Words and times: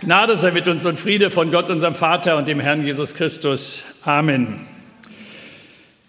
Gnade 0.00 0.36
sei 0.36 0.52
mit 0.52 0.68
uns 0.68 0.86
und 0.86 0.98
Friede 0.98 1.28
von 1.28 1.50
Gott, 1.50 1.70
unserem 1.70 1.96
Vater 1.96 2.36
und 2.36 2.46
dem 2.46 2.60
Herrn 2.60 2.86
Jesus 2.86 3.14
Christus. 3.14 3.82
Amen. 4.04 4.60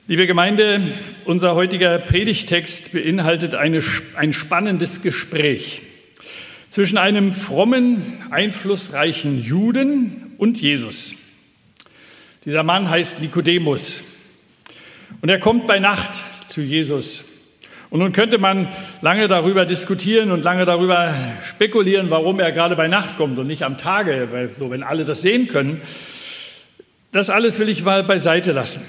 Liebe 0.05 0.27
Gemeinde, 0.27 0.93
unser 1.25 1.55
heutiger 1.55 1.97
Predigtext 1.97 2.91
beinhaltet 2.91 3.55
eine, 3.55 3.81
ein 4.15 4.31
spannendes 4.31 5.01
Gespräch 5.01 5.81
zwischen 6.69 6.99
einem 6.99 7.33
frommen, 7.33 8.03
einflussreichen 8.29 9.41
Juden 9.41 10.35
und 10.37 10.61
Jesus. 10.61 11.15
Dieser 12.45 12.61
Mann 12.61 12.91
heißt 12.91 13.21
Nikodemus 13.21 14.03
und 15.21 15.29
er 15.29 15.39
kommt 15.39 15.65
bei 15.65 15.79
Nacht 15.79 16.23
zu 16.47 16.61
Jesus. 16.61 17.38
Und 17.89 17.99
nun 17.99 18.11
könnte 18.11 18.37
man 18.37 18.67
lange 19.01 19.27
darüber 19.27 19.65
diskutieren 19.65 20.31
und 20.31 20.43
lange 20.43 20.65
darüber 20.65 21.13
spekulieren, 21.41 22.11
warum 22.11 22.39
er 22.39 22.51
gerade 22.51 22.75
bei 22.75 22.87
Nacht 22.87 23.17
kommt 23.17 23.39
und 23.39 23.47
nicht 23.47 23.63
am 23.63 23.77
Tage, 23.79 24.27
weil 24.31 24.49
so, 24.49 24.69
wenn 24.69 24.83
alle 24.83 25.05
das 25.05 25.21
sehen 25.21 25.47
können. 25.47 25.81
Das 27.11 27.31
alles 27.31 27.57
will 27.57 27.67
ich 27.67 27.83
mal 27.83 28.03
beiseite 28.03 28.51
lassen. 28.51 28.81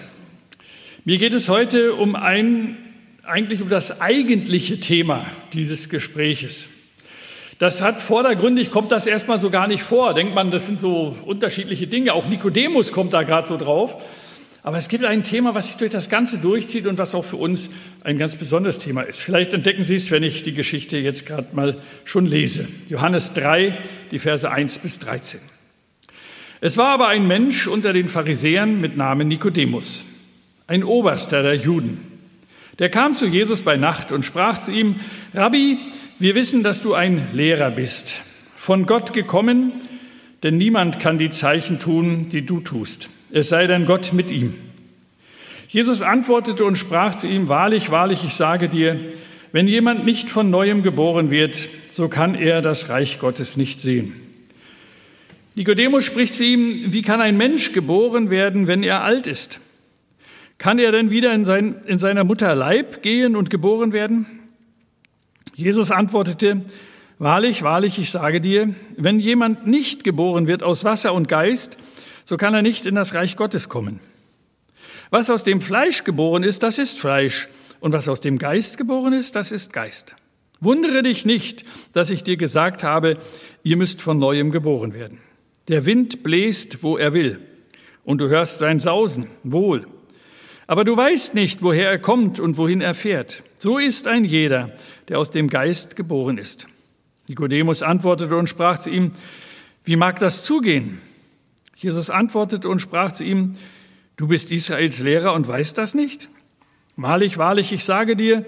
Mir 1.06 1.16
geht 1.16 1.32
es 1.32 1.48
heute 1.48 1.94
um 1.94 2.14
ein, 2.14 2.76
eigentlich 3.24 3.62
um 3.62 3.70
das 3.70 4.02
eigentliche 4.02 4.80
Thema 4.80 5.24
dieses 5.54 5.88
Gespräches. 5.88 6.68
Das 7.58 7.80
hat 7.80 8.02
vordergründig, 8.02 8.70
kommt 8.70 8.92
das 8.92 9.06
erstmal 9.06 9.38
so 9.38 9.48
gar 9.48 9.66
nicht 9.66 9.82
vor. 9.82 10.12
Denkt 10.12 10.34
man, 10.34 10.50
das 10.50 10.66
sind 10.66 10.78
so 10.78 11.16
unterschiedliche 11.24 11.86
Dinge. 11.86 12.12
Auch 12.12 12.26
Nikodemus 12.26 12.92
kommt 12.92 13.14
da 13.14 13.22
gerade 13.22 13.48
so 13.48 13.56
drauf. 13.56 13.96
Aber 14.62 14.76
es 14.76 14.88
gibt 14.88 15.04
ein 15.04 15.22
Thema, 15.22 15.54
was 15.54 15.68
sich 15.68 15.76
durch 15.76 15.90
das 15.90 16.10
Ganze 16.10 16.38
durchzieht 16.38 16.86
und 16.86 16.98
was 16.98 17.14
auch 17.14 17.24
für 17.24 17.36
uns 17.36 17.70
ein 18.04 18.18
ganz 18.18 18.36
besonderes 18.36 18.78
Thema 18.78 19.02
ist. 19.02 19.22
Vielleicht 19.22 19.54
entdecken 19.54 19.82
Sie 19.84 19.94
es, 19.94 20.10
wenn 20.10 20.22
ich 20.22 20.42
die 20.42 20.52
Geschichte 20.52 20.98
jetzt 20.98 21.24
gerade 21.24 21.48
mal 21.54 21.78
schon 22.04 22.26
lese. 22.26 22.68
Johannes 22.88 23.32
3, 23.32 23.78
die 24.10 24.18
Verse 24.18 24.50
1 24.50 24.80
bis 24.80 24.98
13. 24.98 25.40
Es 26.60 26.76
war 26.76 26.90
aber 26.90 27.08
ein 27.08 27.26
Mensch 27.26 27.68
unter 27.68 27.94
den 27.94 28.10
Pharisäern 28.10 28.78
mit 28.78 28.98
Namen 28.98 29.28
Nikodemus, 29.28 30.04
ein 30.66 30.84
Oberster 30.84 31.42
der 31.42 31.54
Juden. 31.54 32.06
Der 32.78 32.90
kam 32.90 33.14
zu 33.14 33.26
Jesus 33.26 33.62
bei 33.62 33.78
Nacht 33.78 34.12
und 34.12 34.26
sprach 34.26 34.60
zu 34.60 34.72
ihm, 34.72 34.96
Rabbi, 35.32 35.78
wir 36.18 36.34
wissen, 36.34 36.62
dass 36.62 36.82
du 36.82 36.92
ein 36.92 37.28
Lehrer 37.32 37.70
bist, 37.70 38.16
von 38.56 38.84
Gott 38.84 39.14
gekommen, 39.14 39.72
denn 40.42 40.58
niemand 40.58 41.00
kann 41.00 41.16
die 41.16 41.30
Zeichen 41.30 41.78
tun, 41.78 42.28
die 42.28 42.44
du 42.44 42.60
tust 42.60 43.08
es 43.32 43.48
sei 43.48 43.66
denn 43.66 43.86
Gott 43.86 44.12
mit 44.12 44.30
ihm. 44.30 44.54
Jesus 45.68 46.02
antwortete 46.02 46.64
und 46.64 46.76
sprach 46.76 47.14
zu 47.14 47.28
ihm, 47.28 47.48
Wahrlich, 47.48 47.90
wahrlich, 47.90 48.24
ich 48.24 48.34
sage 48.34 48.68
dir, 48.68 48.98
wenn 49.52 49.66
jemand 49.66 50.04
nicht 50.04 50.30
von 50.30 50.50
neuem 50.50 50.82
geboren 50.82 51.30
wird, 51.30 51.68
so 51.90 52.08
kann 52.08 52.34
er 52.34 52.62
das 52.62 52.88
Reich 52.88 53.18
Gottes 53.18 53.56
nicht 53.56 53.80
sehen. 53.80 54.12
Nikodemus 55.54 56.04
spricht 56.04 56.34
zu 56.34 56.44
ihm, 56.44 56.92
wie 56.92 57.02
kann 57.02 57.20
ein 57.20 57.36
Mensch 57.36 57.72
geboren 57.72 58.30
werden, 58.30 58.66
wenn 58.66 58.82
er 58.82 59.02
alt 59.02 59.26
ist? 59.26 59.60
Kann 60.58 60.78
er 60.78 60.92
denn 60.92 61.10
wieder 61.10 61.32
in, 61.32 61.44
sein, 61.44 61.76
in 61.86 61.98
seiner 61.98 62.24
Mutter 62.24 62.54
Leib 62.54 63.02
gehen 63.02 63.34
und 63.34 63.50
geboren 63.50 63.92
werden? 63.92 64.26
Jesus 65.54 65.90
antwortete, 65.90 66.62
Wahrlich, 67.18 67.62
wahrlich, 67.62 67.98
ich 67.98 68.10
sage 68.10 68.40
dir, 68.40 68.74
wenn 68.96 69.18
jemand 69.18 69.66
nicht 69.66 70.04
geboren 70.04 70.46
wird 70.46 70.62
aus 70.62 70.84
Wasser 70.84 71.12
und 71.12 71.28
Geist, 71.28 71.76
so 72.30 72.36
kann 72.36 72.54
er 72.54 72.62
nicht 72.62 72.86
in 72.86 72.94
das 72.94 73.12
Reich 73.12 73.34
Gottes 73.34 73.68
kommen. 73.68 73.98
Was 75.10 75.30
aus 75.30 75.42
dem 75.42 75.60
Fleisch 75.60 76.04
geboren 76.04 76.44
ist, 76.44 76.62
das 76.62 76.78
ist 76.78 76.96
Fleisch. 76.96 77.48
Und 77.80 77.92
was 77.92 78.08
aus 78.08 78.20
dem 78.20 78.38
Geist 78.38 78.78
geboren 78.78 79.12
ist, 79.12 79.34
das 79.34 79.50
ist 79.50 79.72
Geist. 79.72 80.14
Wundere 80.60 81.02
dich 81.02 81.24
nicht, 81.26 81.64
dass 81.92 82.08
ich 82.08 82.22
dir 82.22 82.36
gesagt 82.36 82.84
habe, 82.84 83.18
ihr 83.64 83.76
müsst 83.76 84.00
von 84.00 84.20
neuem 84.20 84.52
geboren 84.52 84.94
werden. 84.94 85.18
Der 85.66 85.86
Wind 85.86 86.22
bläst, 86.22 86.84
wo 86.84 86.96
er 86.96 87.14
will, 87.14 87.40
und 88.04 88.20
du 88.20 88.28
hörst 88.28 88.60
sein 88.60 88.78
Sausen, 88.78 89.26
wohl. 89.42 89.88
Aber 90.68 90.84
du 90.84 90.96
weißt 90.96 91.34
nicht, 91.34 91.64
woher 91.64 91.90
er 91.90 91.98
kommt 91.98 92.38
und 92.38 92.58
wohin 92.58 92.80
er 92.80 92.94
fährt. 92.94 93.42
So 93.58 93.76
ist 93.76 94.06
ein 94.06 94.22
jeder, 94.22 94.70
der 95.08 95.18
aus 95.18 95.32
dem 95.32 95.48
Geist 95.48 95.96
geboren 95.96 96.38
ist. 96.38 96.68
Nikodemus 97.26 97.82
antwortete 97.82 98.36
und 98.36 98.48
sprach 98.48 98.78
zu 98.78 98.88
ihm, 98.90 99.10
wie 99.82 99.96
mag 99.96 100.20
das 100.20 100.44
zugehen? 100.44 101.00
Jesus 101.82 102.10
antwortete 102.10 102.68
und 102.68 102.80
sprach 102.80 103.12
zu 103.12 103.24
ihm, 103.24 103.56
du 104.16 104.28
bist 104.28 104.52
Israels 104.52 105.00
Lehrer 105.00 105.32
und 105.32 105.48
weißt 105.48 105.78
das 105.78 105.94
nicht? 105.94 106.28
Wahrlich, 106.96 107.38
wahrlich, 107.38 107.72
ich 107.72 107.86
sage 107.86 108.16
dir, 108.16 108.44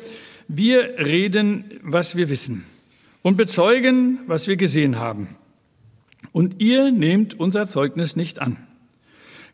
wir 0.49 0.99
reden, 0.99 1.81
was 1.83 2.15
wir 2.15 2.29
wissen 2.29 2.67
und 3.23 3.39
bezeugen, 3.39 4.21
was 4.27 4.49
wir 4.49 4.57
gesehen 4.57 4.99
haben. 4.99 5.29
Und 6.33 6.61
ihr 6.61 6.91
nehmt 6.91 7.41
unser 7.41 7.67
Zeugnis 7.67 8.17
nicht 8.17 8.39
an. 8.39 8.59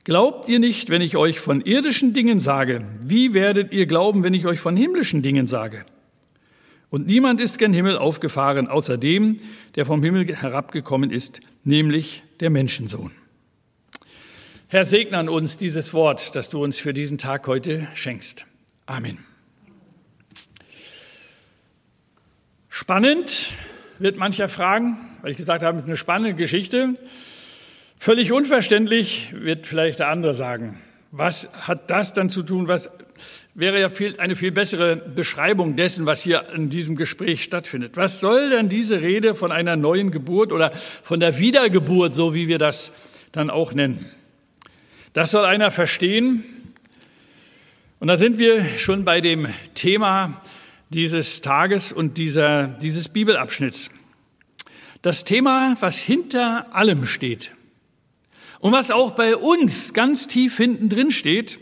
Glaubt 0.02 0.48
ihr 0.48 0.58
nicht, 0.58 0.90
wenn 0.90 1.02
ich 1.02 1.16
euch 1.16 1.38
von 1.38 1.60
irdischen 1.60 2.14
Dingen 2.14 2.40
sage? 2.40 2.84
Wie 3.00 3.32
werdet 3.32 3.72
ihr 3.72 3.86
glauben, 3.86 4.24
wenn 4.24 4.34
ich 4.34 4.46
euch 4.46 4.58
von 4.58 4.76
himmlischen 4.76 5.22
Dingen 5.22 5.46
sage? 5.46 5.84
Und 6.90 7.06
niemand 7.06 7.40
ist 7.40 7.58
gen 7.58 7.72
Himmel 7.72 7.96
aufgefahren, 7.96 8.66
außer 8.66 8.96
dem, 8.96 9.38
der 9.76 9.86
vom 9.86 10.02
Himmel 10.02 10.26
herabgekommen 10.34 11.10
ist, 11.10 11.42
nämlich 11.62 12.24
der 12.40 12.50
Menschensohn. 12.50 13.12
Herr, 14.70 14.84
segne 14.84 15.16
an 15.16 15.30
uns 15.30 15.56
dieses 15.56 15.94
Wort, 15.94 16.36
das 16.36 16.50
du 16.50 16.62
uns 16.62 16.78
für 16.78 16.92
diesen 16.92 17.16
Tag 17.16 17.46
heute 17.46 17.88
schenkst. 17.94 18.44
Amen. 18.84 19.16
Spannend 22.68 23.48
wird 23.98 24.18
mancher 24.18 24.46
fragen, 24.46 24.98
weil 25.22 25.30
ich 25.30 25.38
gesagt 25.38 25.62
habe, 25.62 25.78
es 25.78 25.84
ist 25.84 25.88
eine 25.88 25.96
spannende 25.96 26.34
Geschichte. 26.34 26.96
Völlig 27.98 28.30
unverständlich 28.30 29.32
wird 29.32 29.66
vielleicht 29.66 30.00
der 30.00 30.08
andere 30.08 30.34
sagen. 30.34 30.78
Was 31.12 31.50
hat 31.66 31.88
das 31.88 32.12
dann 32.12 32.28
zu 32.28 32.42
tun? 32.42 32.68
Was 32.68 32.90
wäre 33.54 33.80
ja 33.80 33.88
viel, 33.88 34.20
eine 34.20 34.36
viel 34.36 34.52
bessere 34.52 34.96
Beschreibung 34.96 35.76
dessen, 35.76 36.04
was 36.04 36.20
hier 36.20 36.44
in 36.54 36.68
diesem 36.68 36.94
Gespräch 36.94 37.42
stattfindet. 37.42 37.96
Was 37.96 38.20
soll 38.20 38.50
denn 38.50 38.68
diese 38.68 39.00
Rede 39.00 39.34
von 39.34 39.50
einer 39.50 39.76
neuen 39.76 40.10
Geburt 40.10 40.52
oder 40.52 40.72
von 41.02 41.20
der 41.20 41.38
Wiedergeburt, 41.38 42.14
so 42.14 42.34
wie 42.34 42.48
wir 42.48 42.58
das 42.58 42.92
dann 43.32 43.48
auch 43.48 43.72
nennen? 43.72 44.12
Das 45.12 45.30
soll 45.30 45.44
einer 45.44 45.70
verstehen. 45.70 46.44
Und 47.98 48.08
da 48.08 48.16
sind 48.16 48.38
wir 48.38 48.64
schon 48.78 49.04
bei 49.04 49.20
dem 49.20 49.48
Thema 49.74 50.40
dieses 50.90 51.40
Tages 51.40 51.92
und 51.92 52.18
dieser, 52.18 52.68
dieses 52.68 53.08
Bibelabschnitts. 53.08 53.90
Das 55.02 55.24
Thema, 55.24 55.76
was 55.80 55.98
hinter 55.98 56.74
allem 56.74 57.06
steht 57.06 57.52
und 58.60 58.72
was 58.72 58.90
auch 58.90 59.12
bei 59.12 59.36
uns 59.36 59.94
ganz 59.94 60.28
tief 60.28 60.56
hinten 60.56 60.88
drin 60.88 61.10
steht. 61.10 61.58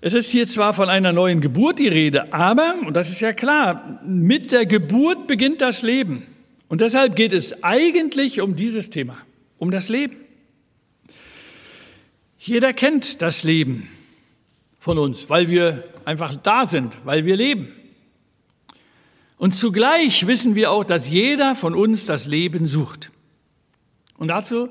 Es 0.00 0.14
ist 0.14 0.30
hier 0.30 0.46
zwar 0.46 0.74
von 0.74 0.88
einer 0.88 1.12
neuen 1.12 1.40
Geburt 1.40 1.78
die 1.78 1.88
Rede, 1.88 2.32
aber, 2.32 2.76
und 2.86 2.94
das 2.94 3.10
ist 3.10 3.20
ja 3.20 3.32
klar, 3.32 4.00
mit 4.04 4.52
der 4.52 4.66
Geburt 4.66 5.26
beginnt 5.26 5.60
das 5.60 5.82
Leben. 5.82 6.24
Und 6.68 6.80
deshalb 6.80 7.16
geht 7.16 7.32
es 7.32 7.62
eigentlich 7.62 8.40
um 8.40 8.56
dieses 8.56 8.90
Thema, 8.90 9.16
um 9.58 9.70
das 9.70 9.88
Leben. 9.88 10.23
Jeder 12.46 12.74
kennt 12.74 13.22
das 13.22 13.42
Leben 13.42 13.88
von 14.78 14.98
uns, 14.98 15.30
weil 15.30 15.48
wir 15.48 15.82
einfach 16.04 16.36
da 16.36 16.66
sind, 16.66 16.94
weil 17.06 17.24
wir 17.24 17.36
leben. 17.36 17.72
Und 19.38 19.52
zugleich 19.52 20.26
wissen 20.26 20.54
wir 20.54 20.70
auch, 20.70 20.84
dass 20.84 21.08
jeder 21.08 21.56
von 21.56 21.74
uns 21.74 22.04
das 22.04 22.26
Leben 22.26 22.66
sucht. 22.66 23.10
Und 24.18 24.28
dazu 24.28 24.68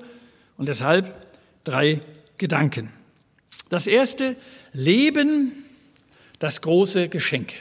und 0.55 0.69
deshalb 0.69 1.15
drei 1.63 2.01
Gedanken. 2.37 2.91
Das 3.71 3.87
erste, 3.87 4.35
Leben, 4.71 5.65
das 6.37 6.61
große 6.61 7.09
Geschenk. 7.09 7.53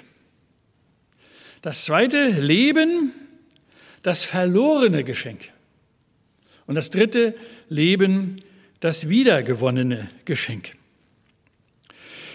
Das 1.62 1.86
zweite, 1.86 2.28
Leben, 2.28 3.12
das 4.02 4.24
verlorene 4.24 5.04
Geschenk. 5.04 5.48
Und 6.66 6.74
das 6.74 6.90
dritte, 6.90 7.34
Leben, 7.70 8.42
das 8.82 9.08
wiedergewonnene 9.08 10.10
Geschenk. 10.24 10.76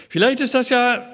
Vielleicht 0.08 0.40
ist 0.40 0.54
das 0.54 0.70
ja 0.70 1.06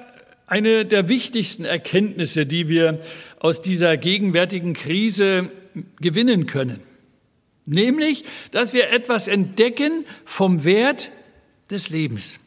eine 0.47 0.85
der 0.85 1.09
wichtigsten 1.09 1.65
Erkenntnisse, 1.65 2.45
die 2.45 2.69
wir 2.69 3.01
aus 3.39 3.61
dieser 3.61 3.97
gegenwärtigen 3.97 4.73
Krise 4.73 5.49
gewinnen 5.99 6.45
können. 6.45 6.79
Nämlich, 7.65 8.23
dass 8.51 8.73
wir 8.73 8.91
etwas 8.91 9.27
entdecken 9.27 10.05
vom 10.23 10.63
Wert 10.63 11.11
des 11.69 11.89
Lebens. 11.89 12.39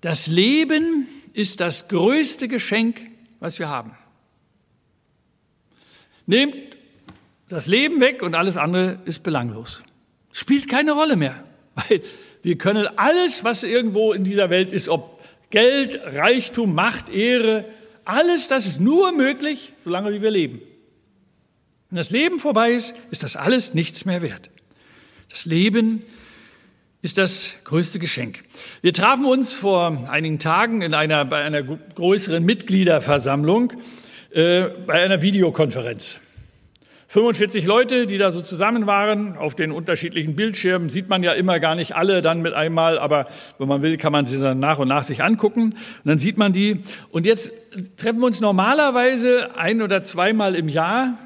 Das 0.00 0.26
Leben 0.26 1.06
ist 1.34 1.60
das 1.60 1.86
größte 1.86 2.48
Geschenk, 2.48 3.00
was 3.38 3.60
wir 3.60 3.68
haben. 3.68 3.96
Nehmt 6.26 6.56
das 7.48 7.68
Leben 7.68 8.00
weg 8.00 8.22
und 8.22 8.34
alles 8.34 8.56
andere 8.56 8.98
ist 9.04 9.22
belanglos. 9.22 9.84
Spielt 10.32 10.68
keine 10.68 10.90
Rolle 10.90 11.14
mehr. 11.14 11.45
Weil 11.76 12.02
wir 12.42 12.58
können 12.58 12.86
alles, 12.96 13.44
was 13.44 13.62
irgendwo 13.62 14.12
in 14.12 14.24
dieser 14.24 14.50
Welt 14.50 14.72
ist, 14.72 14.88
ob 14.88 15.20
Geld, 15.50 16.00
Reichtum, 16.04 16.74
Macht, 16.74 17.10
Ehre, 17.10 17.64
alles 18.04 18.48
das 18.48 18.66
ist 18.66 18.80
nur 18.80 19.12
möglich, 19.12 19.72
solange 19.76 20.20
wir 20.20 20.30
leben. 20.30 20.60
Wenn 21.90 21.96
das 21.96 22.10
Leben 22.10 22.38
vorbei 22.38 22.72
ist, 22.72 22.94
ist 23.10 23.22
das 23.22 23.36
alles 23.36 23.74
nichts 23.74 24.04
mehr 24.04 24.22
wert. 24.22 24.50
Das 25.28 25.44
Leben 25.44 26.02
ist 27.02 27.18
das 27.18 27.54
größte 27.64 27.98
Geschenk. 27.98 28.42
Wir 28.80 28.92
trafen 28.92 29.24
uns 29.24 29.54
vor 29.54 30.08
einigen 30.10 30.38
Tagen 30.38 30.82
in 30.82 30.94
einer, 30.94 31.24
bei 31.24 31.42
einer 31.42 31.62
größeren 31.62 32.44
Mitgliederversammlung, 32.44 33.72
äh, 34.30 34.64
bei 34.86 35.04
einer 35.04 35.22
Videokonferenz. 35.22 36.20
45 37.08 37.66
Leute, 37.66 38.06
die 38.06 38.18
da 38.18 38.32
so 38.32 38.42
zusammen 38.42 38.86
waren, 38.86 39.36
auf 39.36 39.54
den 39.54 39.70
unterschiedlichen 39.70 40.34
Bildschirmen, 40.34 40.88
sieht 40.88 41.08
man 41.08 41.22
ja 41.22 41.32
immer 41.32 41.60
gar 41.60 41.76
nicht 41.76 41.94
alle 41.94 42.20
dann 42.20 42.42
mit 42.42 42.52
einmal, 42.52 42.98
aber 42.98 43.28
wenn 43.58 43.68
man 43.68 43.82
will, 43.82 43.96
kann 43.96 44.10
man 44.10 44.24
sie 44.24 44.40
dann 44.40 44.58
nach 44.58 44.78
und 44.78 44.88
nach 44.88 45.04
sich 45.04 45.22
angucken 45.22 45.62
und 45.66 45.74
dann 46.04 46.18
sieht 46.18 46.36
man 46.36 46.52
die. 46.52 46.80
Und 47.10 47.24
jetzt 47.24 47.52
treffen 47.96 48.18
wir 48.18 48.26
uns 48.26 48.40
normalerweise 48.40 49.56
ein 49.56 49.82
oder 49.82 50.02
zweimal 50.02 50.56
im 50.56 50.68
Jahr, 50.68 51.16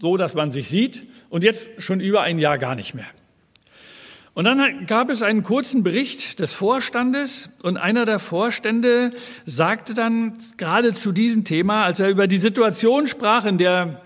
so 0.00 0.16
dass 0.16 0.34
man 0.34 0.50
sich 0.50 0.68
sieht 0.68 1.06
und 1.28 1.44
jetzt 1.44 1.68
schon 1.78 2.00
über 2.00 2.22
ein 2.22 2.38
Jahr 2.38 2.56
gar 2.56 2.74
nicht 2.74 2.94
mehr. 2.94 3.06
Und 4.34 4.46
dann 4.46 4.86
gab 4.86 5.10
es 5.10 5.22
einen 5.22 5.42
kurzen 5.42 5.82
Bericht 5.82 6.38
des 6.38 6.54
Vorstandes 6.54 7.50
und 7.62 7.76
einer 7.76 8.06
der 8.06 8.18
Vorstände 8.18 9.12
sagte 9.44 9.92
dann 9.92 10.38
gerade 10.56 10.94
zu 10.94 11.12
diesem 11.12 11.44
Thema, 11.44 11.84
als 11.84 12.00
er 12.00 12.08
über 12.08 12.26
die 12.26 12.38
Situation 12.38 13.06
sprach, 13.06 13.44
in 13.44 13.58
der 13.58 14.00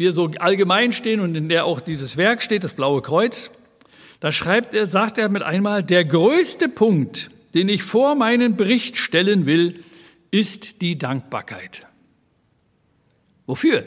wir 0.00 0.12
so 0.12 0.30
allgemein 0.38 0.92
stehen 0.92 1.20
und 1.20 1.36
in 1.36 1.50
der 1.50 1.66
auch 1.66 1.78
dieses 1.78 2.16
Werk 2.16 2.42
steht, 2.42 2.64
das 2.64 2.72
Blaue 2.72 3.02
Kreuz, 3.02 3.50
da 4.18 4.32
schreibt 4.32 4.74
er, 4.74 4.86
sagt 4.86 5.18
er 5.18 5.28
mit 5.28 5.42
einmal, 5.42 5.84
der 5.84 6.06
größte 6.06 6.70
Punkt, 6.70 7.30
den 7.52 7.68
ich 7.68 7.82
vor 7.82 8.14
meinen 8.14 8.56
Bericht 8.56 8.96
stellen 8.96 9.44
will, 9.44 9.84
ist 10.30 10.80
die 10.80 10.96
Dankbarkeit. 10.96 11.86
Wofür? 13.46 13.84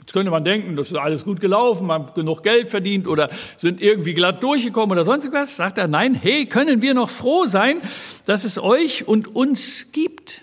Jetzt 0.00 0.12
könnte 0.12 0.32
man 0.32 0.44
denken, 0.44 0.74
das 0.74 0.90
ist 0.90 0.96
alles 0.96 1.24
gut 1.24 1.40
gelaufen, 1.40 1.86
man 1.86 2.06
hat 2.06 2.16
genug 2.16 2.42
Geld 2.42 2.70
verdient 2.70 3.06
oder 3.06 3.30
sind 3.56 3.80
irgendwie 3.80 4.14
glatt 4.14 4.42
durchgekommen 4.42 4.90
oder 4.90 5.04
sonst 5.04 5.30
was. 5.30 5.54
Sagt 5.54 5.78
er, 5.78 5.86
nein, 5.86 6.14
hey, 6.14 6.46
können 6.46 6.82
wir 6.82 6.94
noch 6.94 7.10
froh 7.10 7.46
sein, 7.46 7.80
dass 8.26 8.42
es 8.42 8.58
euch 8.58 9.06
und 9.06 9.36
uns 9.36 9.92
gibt, 9.92 10.42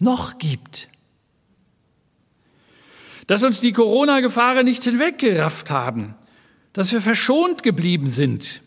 noch 0.00 0.38
gibt 0.38 0.89
dass 3.30 3.44
uns 3.44 3.60
die 3.60 3.70
Corona-Gefahren 3.70 4.64
nicht 4.64 4.82
hinweggerafft 4.82 5.70
haben, 5.70 6.16
dass 6.72 6.90
wir 6.90 7.00
verschont 7.00 7.62
geblieben 7.62 8.08
sind 8.08 8.60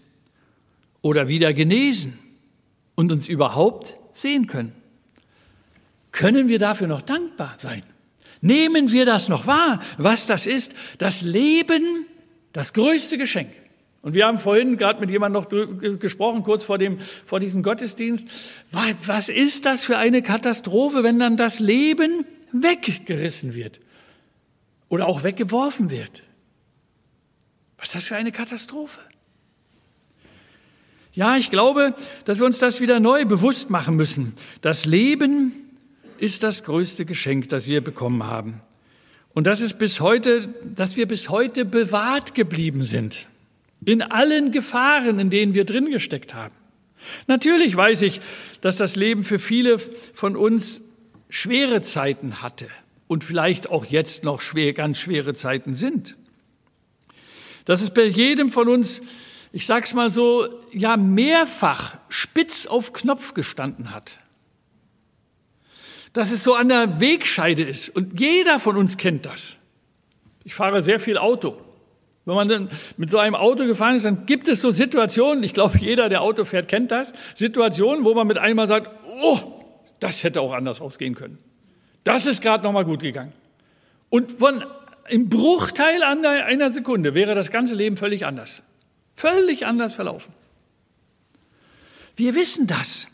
oder 1.02 1.28
wieder 1.28 1.52
genesen 1.52 2.18
und 2.96 3.12
uns 3.12 3.28
überhaupt 3.28 3.98
sehen 4.14 4.48
können. 4.48 4.72
Können 6.14 6.48
wir 6.48 6.60
dafür 6.60 6.88
noch 6.88 7.02
dankbar 7.02 7.56
sein? 7.58 7.84
Nehmen 8.40 8.94
wir 8.94 9.06
das 9.06 9.28
noch 9.28 9.48
wahr, 9.48 9.82
was 9.98 10.28
das 10.28 10.48
ist? 10.48 10.74
Das 10.98 11.24
Leben, 11.24 12.06
das 12.54 12.72
größte 12.72 13.18
Geschenk. 13.18 13.50
Und 14.02 14.14
wir 14.14 14.26
haben 14.26 14.38
vorhin 14.38 14.78
gerade 14.78 15.02
mit 15.02 15.10
jemandem 15.10 15.42
noch 15.42 16.00
gesprochen, 16.00 16.42
kurz 16.44 16.64
vor, 16.64 16.78
dem, 16.78 17.00
vor 17.26 17.42
diesem 17.42 17.64
Gottesdienst. 17.64 18.30
Was 18.72 19.28
ist 19.28 19.66
das 19.66 19.84
für 19.84 19.98
eine 19.98 20.22
Katastrophe, 20.22 21.04
wenn 21.04 21.20
dann 21.20 21.36
das 21.36 21.60
Leben 21.60 22.26
weggerissen 22.54 23.56
wird? 23.56 23.82
Oder 24.94 25.08
auch 25.08 25.24
weggeworfen 25.24 25.90
wird. 25.90 26.22
Was 27.80 27.88
ist 27.88 27.96
das 27.96 28.06
für 28.06 28.16
eine 28.16 28.32
Katastrophe? 28.32 29.00
Ja, 31.14 31.36
ich 31.36 31.50
glaube, 31.50 31.96
dass 32.26 32.38
wir 32.38 32.46
uns 32.46 32.60
das 32.60 32.80
wieder 32.80 33.00
neu 33.00 33.26
bewusst 33.26 33.72
machen 33.72 33.96
müssen. 33.96 34.38
Das 34.62 34.86
Leben 34.86 35.54
ist 36.20 36.44
das 36.44 36.64
größte 36.64 37.06
Geschenk, 37.06 37.50
das 37.50 37.66
wir 37.66 37.84
bekommen 37.84 38.26
haben. 38.26 38.62
Und 39.34 39.48
das 39.48 39.62
ist 39.62 39.80
bis 39.80 40.00
heute, 40.00 40.54
dass 40.64 40.96
wir 40.96 41.08
bis 41.08 41.30
heute 41.30 41.66
bewahrt 41.66 42.36
geblieben 42.36 42.84
sind. 42.84 43.26
In 43.84 44.04
allen 44.04 44.52
Gefahren, 44.52 45.18
in 45.18 45.32
denen 45.32 45.56
wir 45.56 45.66
drin 45.66 45.90
gesteckt 45.90 46.36
haben. 46.36 46.54
Natürlich 47.26 47.76
weiß 47.76 48.04
ich, 48.04 48.22
dass 48.62 48.78
das 48.78 48.96
Leben 48.96 49.24
für 49.24 49.40
viele 49.40 49.80
von 49.80 50.36
uns 50.36 50.82
schwere 51.30 51.82
Zeiten 51.82 52.44
hatte 52.44 52.68
und 53.14 53.24
vielleicht 53.24 53.70
auch 53.70 53.86
jetzt 53.86 54.24
noch 54.24 54.42
schwer, 54.42 54.74
ganz 54.74 54.98
schwere 54.98 55.36
Zeiten 55.36 55.76
sind. 55.76 56.18
Dass 57.66 57.84
es 57.84 57.94
bei 57.94 58.06
jedem 58.06 58.50
von 58.50 58.68
uns, 58.68 59.04
ich 59.52 59.68
sag's 59.68 59.94
mal 59.94 60.10
so, 60.10 60.50
ja 60.72 60.98
mehrfach 60.98 61.96
spitz 62.10 62.66
auf 62.66 62.92
Knopf 62.92 63.36
gestanden 63.36 63.94
hat. 63.94 64.18
Dass 66.14 66.32
es 66.32 66.44
so 66.44 66.56
an 66.56 66.70
der 66.70 67.00
Wegscheide 67.00 67.62
ist 67.62 67.90
und 67.90 68.20
jeder 68.20 68.60
von 68.60 68.78
uns 68.78 68.98
kennt 68.98 69.28
das. 69.28 69.58
Ich 70.44 70.56
fahre 70.56 70.82
sehr 70.82 71.00
viel 71.00 71.20
Auto. 71.20 71.62
Wenn 72.26 72.34
man 72.34 72.48
dann 72.48 72.72
mit 72.98 73.12
so 73.12 73.20
einem 73.20 73.36
Auto 73.36 73.68
gefahren 73.68 73.96
ist, 73.96 74.06
dann 74.06 74.26
gibt 74.26 74.48
es 74.48 74.60
so 74.60 74.72
Situationen, 74.72 75.44
ich 75.44 75.54
glaube, 75.54 75.78
jeder, 75.78 76.10
der 76.10 76.24
Auto 76.24 76.46
fährt, 76.46 76.68
kennt 76.68 76.90
das, 76.90 77.14
Situationen, 77.36 78.06
wo 78.06 78.16
man 78.16 78.26
mit 78.26 78.40
einmal 78.40 78.68
sagt, 78.68 78.90
oh, 79.22 79.38
das 80.00 80.24
hätte 80.24 80.42
auch 80.42 80.54
anders 80.54 80.82
ausgehen 80.82 81.14
können. 81.14 81.38
Das 82.04 82.26
ist 82.26 82.42
gerade 82.42 82.64
noch 82.64 82.72
mal 82.72 82.86
gut 82.86 83.02
gegangen. 83.02 83.34
Und 84.10 84.34
von 84.34 84.64
im 85.10 85.30
Bruchteil 85.30 86.02
einer 86.04 86.72
Sekunde 86.72 87.14
wäre 87.14 87.36
das 87.36 87.52
ganze 87.52 87.76
Leben 87.76 87.98
völlig 87.98 88.26
anders. 88.26 88.62
Völlig 89.14 89.66
anders 89.66 89.94
verlaufen. 89.94 90.34
Wir 92.16 92.36
wissen 92.36 92.68
das. 92.68 93.08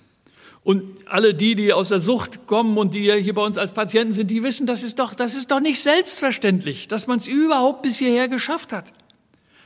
Und 0.64 0.84
alle 1.08 1.34
die, 1.34 1.56
die 1.56 1.74
aus 1.74 1.90
der 1.90 2.00
Sucht 2.00 2.46
kommen 2.46 2.78
und 2.78 2.94
die 2.94 3.12
hier 3.22 3.34
bei 3.34 3.42
uns 3.42 3.58
als 3.58 3.72
Patienten 3.72 4.14
sind, 4.14 4.30
die 4.30 4.44
wissen, 4.44 4.68
das 4.68 4.84
ist 4.84 5.00
doch, 5.00 5.14
das 5.14 5.36
ist 5.36 5.52
doch 5.52 5.62
nicht 5.62 5.80
selbstverständlich, 5.80 6.88
dass 6.88 7.08
man 7.08 7.18
es 7.18 7.28
überhaupt 7.28 7.82
bis 7.82 7.98
hierher 7.98 8.28
geschafft 8.28 8.72
hat. 8.72 8.94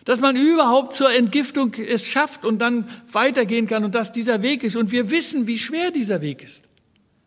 Dass 0.05 0.21
man 0.21 0.35
überhaupt 0.35 0.93
zur 0.93 1.11
Entgiftung 1.11 1.73
es 1.73 2.07
schafft 2.07 2.45
und 2.45 2.59
dann 2.59 2.89
weitergehen 3.11 3.67
kann 3.67 3.83
und 3.85 3.95
dass 3.95 4.11
dieser 4.11 4.41
Weg 4.41 4.63
ist. 4.63 4.75
Und 4.75 4.91
wir 4.91 5.09
wissen, 5.11 5.47
wie 5.47 5.57
schwer 5.57 5.91
dieser 5.91 6.21
Weg 6.21 6.43
ist 6.43 6.63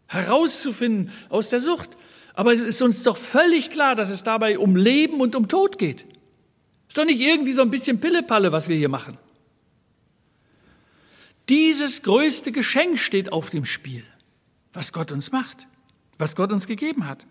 herauszufinden 0.06 1.10
aus 1.28 1.48
der 1.48 1.60
Sucht. 1.60 1.96
Aber 2.34 2.52
es 2.52 2.60
ist 2.60 2.82
uns 2.82 3.02
doch 3.02 3.16
völlig 3.16 3.70
klar, 3.70 3.94
dass 3.94 4.10
es 4.10 4.22
dabei 4.22 4.58
um 4.58 4.76
Leben 4.76 5.20
und 5.20 5.34
um 5.34 5.48
Tod 5.48 5.78
geht. 5.78 6.04
Ist 6.88 6.98
doch 6.98 7.04
nicht 7.04 7.20
irgendwie 7.20 7.52
so 7.52 7.62
ein 7.62 7.70
bisschen 7.70 7.98
Pillepalle, 7.98 8.52
was 8.52 8.68
wir 8.68 8.76
hier 8.76 8.88
machen. 8.88 9.18
Dieses 11.48 12.02
größte 12.02 12.52
Geschenk 12.52 12.98
steht 12.98 13.32
auf 13.32 13.50
dem 13.50 13.64
Spiel, 13.64 14.04
was 14.72 14.92
Gott 14.92 15.12
uns 15.12 15.32
macht, 15.32 15.66
was 16.18 16.36
Gott 16.36 16.52
uns 16.52 16.66
gegeben 16.66 17.06
hat. 17.06 17.24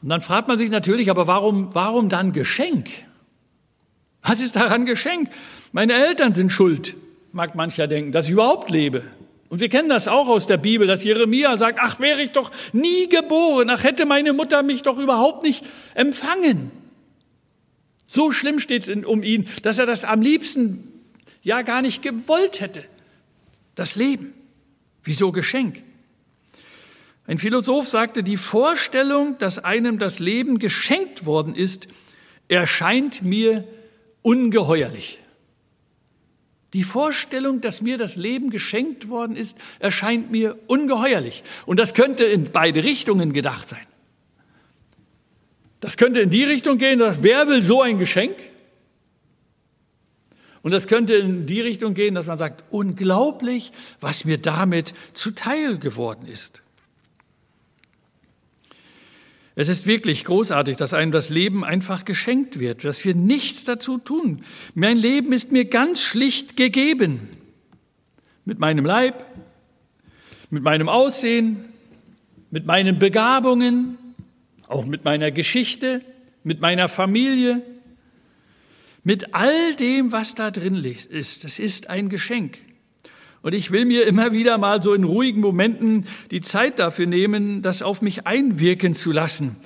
Und 0.00 0.08
dann 0.10 0.22
fragt 0.22 0.46
man 0.46 0.56
sich 0.56 0.70
natürlich, 0.70 1.10
aber 1.10 1.26
warum, 1.26 1.74
warum 1.74 2.08
dann 2.08 2.32
Geschenk? 2.32 2.88
Was 4.22 4.40
ist 4.40 4.56
daran 4.56 4.86
Geschenk? 4.86 5.28
Meine 5.72 5.94
Eltern 5.94 6.32
sind 6.32 6.50
schuld 6.50 6.96
mag 7.38 7.54
mancher 7.54 7.86
denken, 7.86 8.10
dass 8.10 8.26
ich 8.26 8.32
überhaupt 8.32 8.68
lebe. 8.68 9.04
Und 9.48 9.60
wir 9.60 9.68
kennen 9.68 9.88
das 9.88 10.08
auch 10.08 10.26
aus 10.26 10.48
der 10.48 10.56
Bibel, 10.56 10.88
dass 10.88 11.04
Jeremia 11.04 11.56
sagt, 11.56 11.78
ach, 11.80 12.00
wäre 12.00 12.20
ich 12.20 12.32
doch 12.32 12.50
nie 12.72 13.08
geboren, 13.08 13.70
ach, 13.70 13.84
hätte 13.84 14.06
meine 14.06 14.32
Mutter 14.32 14.64
mich 14.64 14.82
doch 14.82 14.98
überhaupt 14.98 15.44
nicht 15.44 15.64
empfangen. 15.94 16.72
So 18.06 18.32
schlimm 18.32 18.58
steht 18.58 18.88
es 18.88 19.04
um 19.04 19.22
ihn, 19.22 19.46
dass 19.62 19.78
er 19.78 19.86
das 19.86 20.02
am 20.02 20.20
liebsten 20.20 20.92
ja 21.42 21.62
gar 21.62 21.80
nicht 21.80 22.02
gewollt 22.02 22.60
hätte. 22.60 22.84
Das 23.76 23.94
Leben. 23.94 24.34
Wieso 25.04 25.30
Geschenk? 25.30 25.84
Ein 27.24 27.38
Philosoph 27.38 27.86
sagte, 27.86 28.24
die 28.24 28.36
Vorstellung, 28.36 29.38
dass 29.38 29.62
einem 29.62 30.00
das 30.00 30.18
Leben 30.18 30.58
geschenkt 30.58 31.24
worden 31.24 31.54
ist, 31.54 31.86
erscheint 32.48 33.22
mir 33.22 33.62
ungeheuerlich. 34.22 35.20
Die 36.74 36.84
Vorstellung, 36.84 37.60
dass 37.60 37.80
mir 37.80 37.96
das 37.96 38.16
Leben 38.16 38.50
geschenkt 38.50 39.08
worden 39.08 39.36
ist, 39.36 39.58
erscheint 39.78 40.30
mir 40.30 40.58
ungeheuerlich. 40.66 41.42
Und 41.64 41.78
das 41.78 41.94
könnte 41.94 42.24
in 42.24 42.50
beide 42.52 42.84
Richtungen 42.84 43.32
gedacht 43.32 43.68
sein. 43.68 43.86
Das 45.80 45.96
könnte 45.96 46.20
in 46.20 46.30
die 46.30 46.44
Richtung 46.44 46.76
gehen, 46.76 46.98
dass 46.98 47.22
wer 47.22 47.48
will 47.48 47.62
so 47.62 47.80
ein 47.80 47.98
Geschenk? 47.98 48.36
Und 50.62 50.72
das 50.72 50.88
könnte 50.88 51.14
in 51.14 51.46
die 51.46 51.60
Richtung 51.60 51.94
gehen, 51.94 52.14
dass 52.14 52.26
man 52.26 52.36
sagt, 52.36 52.64
unglaublich, 52.70 53.72
was 54.00 54.24
mir 54.24 54.38
damit 54.38 54.92
zuteil 55.14 55.78
geworden 55.78 56.26
ist. 56.26 56.62
Es 59.58 59.68
ist 59.68 59.88
wirklich 59.88 60.24
großartig, 60.24 60.76
dass 60.76 60.94
einem 60.94 61.10
das 61.10 61.30
Leben 61.30 61.64
einfach 61.64 62.04
geschenkt 62.04 62.60
wird, 62.60 62.84
dass 62.84 63.04
wir 63.04 63.16
nichts 63.16 63.64
dazu 63.64 63.98
tun. 63.98 64.42
Mein 64.76 64.96
Leben 64.96 65.32
ist 65.32 65.50
mir 65.50 65.64
ganz 65.64 66.00
schlicht 66.00 66.56
gegeben. 66.56 67.28
Mit 68.44 68.60
meinem 68.60 68.86
Leib, 68.86 69.24
mit 70.50 70.62
meinem 70.62 70.88
Aussehen, 70.88 71.64
mit 72.52 72.66
meinen 72.66 73.00
Begabungen, 73.00 73.98
auch 74.68 74.86
mit 74.86 75.04
meiner 75.04 75.32
Geschichte, 75.32 76.02
mit 76.44 76.60
meiner 76.60 76.88
Familie, 76.88 77.60
mit 79.02 79.34
all 79.34 79.74
dem, 79.74 80.12
was 80.12 80.36
da 80.36 80.52
drin 80.52 80.76
ist. 80.84 81.42
Das 81.42 81.58
ist 81.58 81.90
ein 81.90 82.10
Geschenk. 82.10 82.60
Und 83.48 83.54
ich 83.54 83.70
will 83.70 83.86
mir 83.86 84.06
immer 84.06 84.32
wieder 84.32 84.58
mal 84.58 84.82
so 84.82 84.92
in 84.92 85.04
ruhigen 85.04 85.40
Momenten 85.40 86.06
die 86.30 86.42
Zeit 86.42 86.78
dafür 86.78 87.06
nehmen, 87.06 87.62
das 87.62 87.80
auf 87.80 88.02
mich 88.02 88.26
einwirken 88.26 88.92
zu 88.92 89.10
lassen 89.10 89.56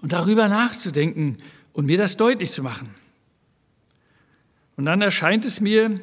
und 0.00 0.12
darüber 0.12 0.46
nachzudenken, 0.46 1.38
und 1.72 1.86
mir 1.86 1.98
das 1.98 2.16
deutlich 2.16 2.52
zu 2.52 2.62
machen. 2.62 2.94
Und 4.76 4.84
dann 4.84 5.02
erscheint 5.02 5.44
es 5.44 5.60
mir, 5.60 5.98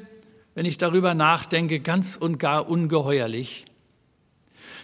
wenn 0.56 0.66
ich 0.66 0.78
darüber 0.78 1.14
nachdenke, 1.14 1.80
ganz 1.80 2.18
und 2.18 2.38
gar 2.38 2.70
ungeheuerlich, 2.70 3.64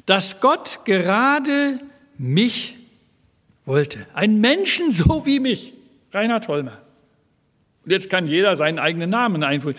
dass 0.05 0.39
Gott 0.39 0.85
gerade 0.85 1.81
mich 2.17 2.77
wollte. 3.65 4.07
Ein 4.13 4.39
Menschen 4.39 4.91
so 4.91 5.25
wie 5.25 5.41
mich, 5.41 5.73
Reinhard 6.13 6.47
Holmer. 6.47 6.81
Und 7.83 7.91
jetzt 7.91 8.09
kann 8.09 8.25
jeder 8.25 8.55
seinen 8.55 8.79
eigenen 8.79 9.09
Namen 9.09 9.43
einfügen. 9.43 9.77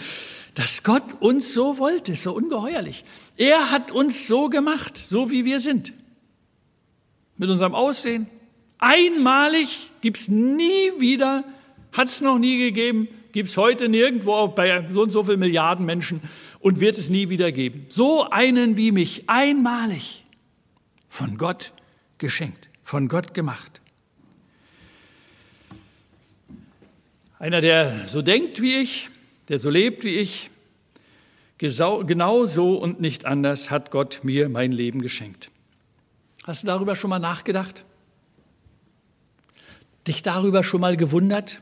Dass 0.59 0.83
Gott 0.83 1.05
uns 1.21 1.55
so 1.55 1.79
wollte, 1.79 2.17
so 2.17 2.35
ungeheuerlich. 2.35 3.05
Er 3.37 3.71
hat 3.71 3.93
uns 3.93 4.27
so 4.27 4.49
gemacht, 4.49 4.97
so 4.97 5.31
wie 5.31 5.45
wir 5.45 5.61
sind. 5.61 5.93
Mit 7.37 7.49
unserem 7.49 7.77
Aussehen. 7.77 8.27
Einmalig 8.79 9.89
gibt's 10.01 10.27
nie 10.27 10.91
wieder, 10.99 11.45
hat's 11.93 12.21
noch 12.23 12.41
nie 12.41 12.59
gegeben, 12.59 13.07
gibt's 13.31 13.57
heute 13.57 13.89
nirgendwo 13.89 14.49
bei 14.49 14.85
so 14.91 15.03
und 15.03 15.13
so 15.13 15.23
vielen 15.23 15.39
Milliarden 15.39 15.87
Menschen 15.87 16.23
und 16.59 16.81
wird 16.81 16.99
es 16.99 17.09
nie 17.09 17.29
wieder 17.29 17.53
geben. 17.53 17.87
So 17.89 18.29
einen 18.29 18.77
wie 18.77 18.91
mich, 18.91 19.31
einmalig, 19.31 20.25
von 21.09 21.39
Gott 21.39 21.73
geschenkt, 22.19 22.69
von 22.83 23.07
Gott 23.07 23.33
gemacht. 23.33 23.81
Einer, 27.39 27.61
der 27.61 28.09
so 28.09 28.23
denkt 28.23 28.61
wie 28.61 28.75
ich, 28.81 29.09
der 29.49 29.59
so 29.59 29.71
lebt 29.71 30.05
wie 30.05 30.17
ich, 30.17 30.51
genau 31.59 32.47
so 32.47 32.77
und 32.77 33.01
nicht 33.01 33.25
anders 33.25 33.71
hat 33.71 33.91
Gott 33.91 34.21
mir 34.23 34.49
mein 34.49 34.73
Leben 34.73 35.03
geschenkt. 35.03 35.51
Hast 36.45 36.63
du 36.63 36.67
darüber 36.67 36.95
schon 36.97 37.11
mal 37.11 37.19
nachgedacht? 37.19 37.85
Dich 40.07 40.23
darüber 40.23 40.63
schon 40.63 40.81
mal 40.81 40.97
gewundert? 40.97 41.61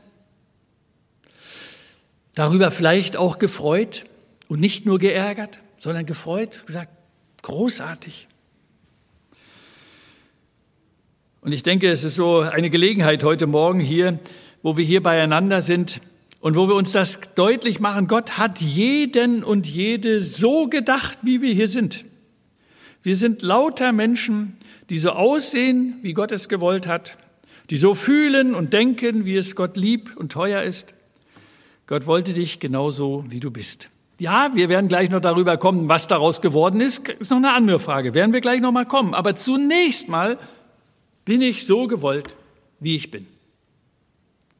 Darüber 2.35 2.71
vielleicht 2.71 3.16
auch 3.16 3.38
gefreut 3.38 4.05
und 4.49 4.61
nicht 4.61 4.85
nur 4.85 4.99
geärgert, 4.99 5.61
sondern 5.78 6.05
gefreut, 6.05 6.66
gesagt, 6.66 6.90
großartig. 7.43 8.28
Und 11.40 11.52
ich 11.52 11.62
denke, 11.62 11.88
es 11.88 12.05
ist 12.05 12.16
so 12.16 12.40
eine 12.40 12.71
Gelegenheit 12.71 13.25
heute 13.25 13.47
Morgen 13.47 13.81
hier, 13.81 14.19
wo 14.62 14.76
wir 14.76 14.85
hier 14.85 15.02
beieinander 15.02 15.62
sind 15.62 16.00
und 16.46 16.54
wo 16.54 16.68
wir 16.68 16.76
uns 16.76 16.92
das 16.92 17.18
deutlich 17.34 17.80
machen. 17.80 18.06
Gott 18.06 18.38
hat 18.38 18.60
jeden 18.60 19.42
und 19.42 19.66
jede 19.66 20.20
so 20.20 20.68
gedacht, 20.68 21.18
wie 21.22 21.42
wir 21.42 21.52
hier 21.52 21.66
sind. 21.66 22.04
Wir 23.02 23.16
sind 23.16 23.42
lauter 23.42 23.90
Menschen, 23.90 24.56
die 24.88 24.98
so 24.98 25.10
aussehen, 25.10 25.98
wie 26.02 26.12
Gott 26.12 26.30
es 26.30 26.48
gewollt 26.48 26.86
hat, 26.86 27.18
die 27.68 27.76
so 27.76 27.96
fühlen 27.96 28.54
und 28.54 28.72
denken, 28.72 29.24
wie 29.24 29.34
es 29.34 29.56
Gott 29.56 29.76
lieb 29.76 30.16
und 30.16 30.30
teuer 30.30 30.62
ist. 30.62 30.94
Gott 31.88 32.06
wollte 32.06 32.32
dich 32.32 32.60
genauso, 32.60 33.24
wie 33.26 33.40
du 33.40 33.50
bist. 33.50 33.90
Ja, 34.20 34.52
wir 34.54 34.68
werden 34.68 34.86
gleich 34.86 35.10
noch 35.10 35.20
darüber 35.20 35.56
kommen, 35.56 35.88
was 35.88 36.06
daraus 36.06 36.42
geworden 36.42 36.80
ist. 36.80 37.08
Ist 37.08 37.30
noch 37.30 37.38
eine 37.38 37.54
andere 37.54 37.80
Frage. 37.80 38.14
Werden 38.14 38.32
wir 38.32 38.40
gleich 38.40 38.60
noch 38.60 38.70
mal 38.70 38.86
kommen. 38.86 39.14
Aber 39.14 39.34
zunächst 39.34 40.08
mal 40.08 40.38
bin 41.24 41.42
ich 41.42 41.66
so 41.66 41.88
gewollt, 41.88 42.36
wie 42.78 42.94
ich 42.94 43.10
bin. 43.10 43.26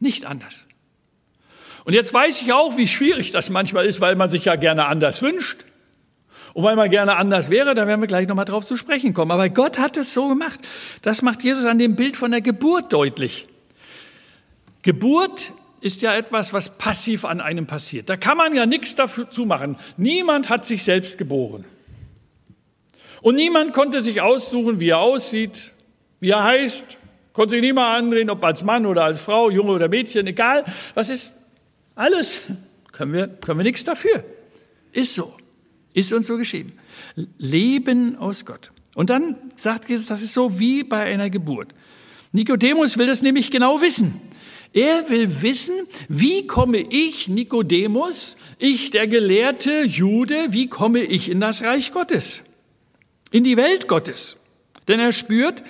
Nicht 0.01 0.25
anders. 0.25 0.67
Und 1.87 1.93
jetzt 1.93 2.13
weiß 2.13 2.43
ich 2.43 2.53
auch, 2.53 2.77
wie 2.77 2.89
schwierig 2.89 3.31
das 3.31 3.49
manchmal 3.49 3.87
ist, 3.87 4.01
weil 4.01 4.17
man 4.17 4.29
sich 4.29 4.45
ja 4.45 4.57
gerne 4.57 4.87
anders 4.87 5.23
wünscht. 5.23 5.65
Und 6.53 6.65
weil 6.65 6.75
man 6.75 6.91
gerne 6.91 7.17
anders 7.17 7.49
wäre, 7.49 7.75
da 7.75 7.87
werden 7.87 8.01
wir 8.01 8.09
gleich 8.09 8.27
nochmal 8.27 8.45
drauf 8.45 8.67
zu 8.67 8.77
sprechen 8.77 9.15
kommen. 9.15 9.31
Aber 9.31 9.49
Gott 9.49 9.79
hat 9.79 9.97
es 9.97 10.13
so 10.13 10.29
gemacht. 10.29 10.59
Das 11.03 11.23
macht 11.23 11.45
Jesus 11.45 11.65
an 11.65 11.79
dem 11.79 11.95
Bild 11.95 12.17
von 12.17 12.33
der 12.33 12.41
Geburt 12.41 12.93
deutlich. 12.93 13.47
Geburt 14.83 15.53
ist 15.81 16.03
ja 16.03 16.15
etwas, 16.15 16.53
was 16.53 16.77
passiv 16.77 17.25
an 17.25 17.41
einem 17.41 17.69
passiert. 17.69 18.09
Da 18.09 18.17
kann 18.17 18.37
man 18.37 18.55
ja 18.55 18.67
nichts 18.67 18.97
dazu 18.97 19.47
machen. 19.47 19.79
Niemand 19.97 20.49
hat 20.49 20.67
sich 20.67 20.83
selbst 20.83 21.19
geboren. 21.19 21.65
Und 23.23 23.37
niemand 23.37 23.73
konnte 23.73 24.03
sich 24.03 24.21
aussuchen, 24.21 24.81
wie 24.81 24.89
er 24.89 24.99
aussieht, 24.99 25.73
wie 26.19 26.31
er 26.31 26.43
heißt, 26.43 26.99
Konnte 27.37 27.51
sich 27.51 27.61
niemand 27.61 27.95
andrehen, 27.95 28.31
ob 28.31 28.43
als 28.43 28.65
Mann 28.65 28.87
oder 28.87 29.05
als 29.05 29.21
Frau, 29.21 29.51
Junge 29.51 29.73
oder 29.73 29.89
Mädchen, 29.89 30.27
egal. 30.27 30.65
Was 30.95 31.11
ist? 31.11 31.35
Alles. 31.97 32.43
Können 32.93 33.13
wir, 33.13 33.27
können 33.27 33.59
wir 33.59 33.65
nichts 33.65 33.83
dafür. 33.85 34.25
Ist 34.93 35.15
so. 35.15 35.35
Ist 35.93 36.13
uns 36.13 36.29
so 36.29 36.37
geschrieben. 36.37 36.73
Leben 37.39 38.17
aus 38.17 38.47
Gott. 38.47 38.71
Und 38.95 39.11
dann 39.11 39.37
sagt 39.57 39.89
Jesus, 39.89 40.07
das 40.07 40.23
ist 40.23 40.33
so 40.33 40.59
wie 40.59 40.85
bei 40.85 41.03
einer 41.03 41.29
Geburt. 41.31 41.75
Nikodemus 42.33 42.97
will 42.97 43.07
das 43.07 43.23
nämlich 43.23 43.51
genau 43.51 43.81
wissen. 43.81 44.21
Er 44.73 45.09
will 45.09 45.43
wissen, 45.43 45.75
wie 46.09 46.47
komme 46.47 46.79
ich, 46.79 47.29
Nikodemus, 47.29 48.37
ich 48.59 48.91
der 48.91 49.07
gelehrte 49.07 49.85
Jude, 49.85 50.49
wie 50.51 50.69
komme 50.69 51.03
ich 51.03 51.31
in 51.31 51.41
das 51.41 51.63
Reich 51.63 51.93
Gottes, 51.93 52.43
in 53.31 53.43
die 53.43 53.57
Welt 53.57 53.89
Gottes? 53.89 54.37
Denn 54.87 55.01
er 55.01 55.13
spürt, 55.13 55.63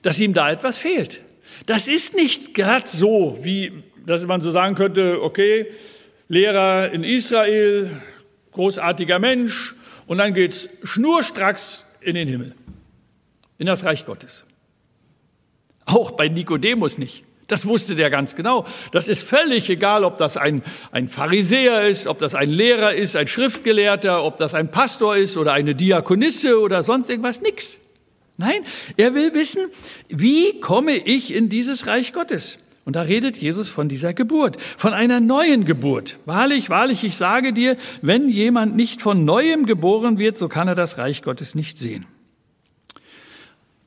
dass 0.00 0.20
ihm 0.20 0.32
da 0.32 0.50
etwas 0.50 0.78
fehlt. 0.78 1.20
Das 1.66 1.88
ist 1.88 2.14
nicht 2.14 2.54
gerade 2.54 2.88
so, 2.88 3.38
wie 3.42 3.82
dass 4.06 4.24
man 4.26 4.40
so 4.40 4.50
sagen 4.50 4.74
könnte, 4.74 5.22
okay, 5.22 5.66
Lehrer 6.28 6.90
in 6.92 7.04
Israel, 7.04 7.90
großartiger 8.52 9.18
Mensch, 9.18 9.74
und 10.06 10.18
dann 10.18 10.34
geht's 10.34 10.68
schnurstracks 10.84 11.84
in 12.00 12.14
den 12.14 12.28
Himmel, 12.28 12.54
in 13.58 13.66
das 13.66 13.84
Reich 13.84 14.06
Gottes. 14.06 14.44
Auch 15.84 16.12
bei 16.12 16.28
Nikodemus 16.28 16.98
nicht. 16.98 17.24
Das 17.48 17.66
wusste 17.66 17.94
der 17.94 18.10
ganz 18.10 18.34
genau. 18.34 18.66
Das 18.90 19.06
ist 19.06 19.22
völlig 19.22 19.70
egal, 19.70 20.02
ob 20.02 20.16
das 20.16 20.36
ein, 20.36 20.62
ein 20.90 21.08
Pharisäer 21.08 21.86
ist, 21.86 22.08
ob 22.08 22.18
das 22.18 22.34
ein 22.34 22.50
Lehrer 22.50 22.94
ist, 22.94 23.14
ein 23.14 23.28
Schriftgelehrter, 23.28 24.24
ob 24.24 24.36
das 24.36 24.54
ein 24.54 24.70
Pastor 24.72 25.16
ist 25.16 25.36
oder 25.36 25.52
eine 25.52 25.76
Diakonisse 25.76 26.60
oder 26.60 26.82
sonst 26.82 27.08
irgendwas. 27.08 27.40
Nix. 27.40 27.76
Nein, 28.36 28.62
er 28.96 29.14
will 29.14 29.32
wissen, 29.32 29.64
wie 30.08 30.60
komme 30.60 30.96
ich 30.96 31.32
in 31.32 31.48
dieses 31.48 31.86
Reich 31.86 32.12
Gottes? 32.12 32.58
Und 32.86 32.94
da 32.94 33.02
redet 33.02 33.36
Jesus 33.36 33.68
von 33.68 33.88
dieser 33.88 34.14
Geburt, 34.14 34.62
von 34.62 34.94
einer 34.94 35.18
neuen 35.18 35.64
Geburt. 35.64 36.18
Wahrlich, 36.24 36.70
wahrlich, 36.70 37.02
ich 37.02 37.16
sage 37.16 37.52
dir, 37.52 37.76
wenn 38.00 38.28
jemand 38.28 38.76
nicht 38.76 39.02
von 39.02 39.24
neuem 39.24 39.66
geboren 39.66 40.18
wird, 40.18 40.38
so 40.38 40.48
kann 40.48 40.68
er 40.68 40.76
das 40.76 40.96
Reich 40.96 41.22
Gottes 41.22 41.56
nicht 41.56 41.80
sehen. 41.80 42.06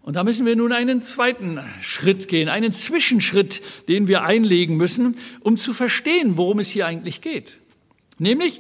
Und 0.02 0.18
da 0.18 0.26
müssen 0.26 0.46
wir 0.46 0.58
nun 0.58 0.74
einen 0.74 1.02
zweiten 1.02 1.62
Schritt 1.82 2.28
gehen, 2.28 2.50
einen 2.50 2.74
Zwischenschritt, 2.74 3.62
den 3.88 4.10
wir 4.10 4.24
einlegen 4.24 4.76
müssen, 4.76 5.16
um 5.40 5.56
zu 5.56 5.72
verstehen, 5.72 6.36
worum 6.36 6.60
es 6.60 6.68
hier 6.68 6.86
eigentlich 6.86 7.22
geht. 7.22 7.56
Nämlich, 8.18 8.60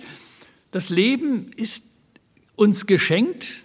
das 0.71 0.89
Leben 0.89 1.51
ist 1.57 1.83
uns 2.55 2.87
geschenkt, 2.87 3.63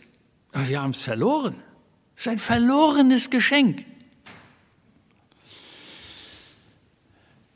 aber 0.50 0.68
wir 0.68 0.82
haben 0.82 0.90
es 0.90 1.02
verloren. 1.02 1.54
Es 2.16 2.22
ist 2.22 2.28
ein 2.32 2.38
verlorenes 2.40 3.30
Geschenk. 3.30 3.84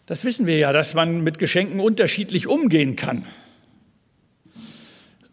Das 0.09 0.25
wissen 0.25 0.47
wir 0.47 0.57
ja, 0.57 0.73
dass 0.73 0.95
man 0.95 1.21
mit 1.21 1.39
Geschenken 1.39 1.81
unterschiedlich 1.81 2.47
umgehen 2.47 2.97
kann. 2.97 3.27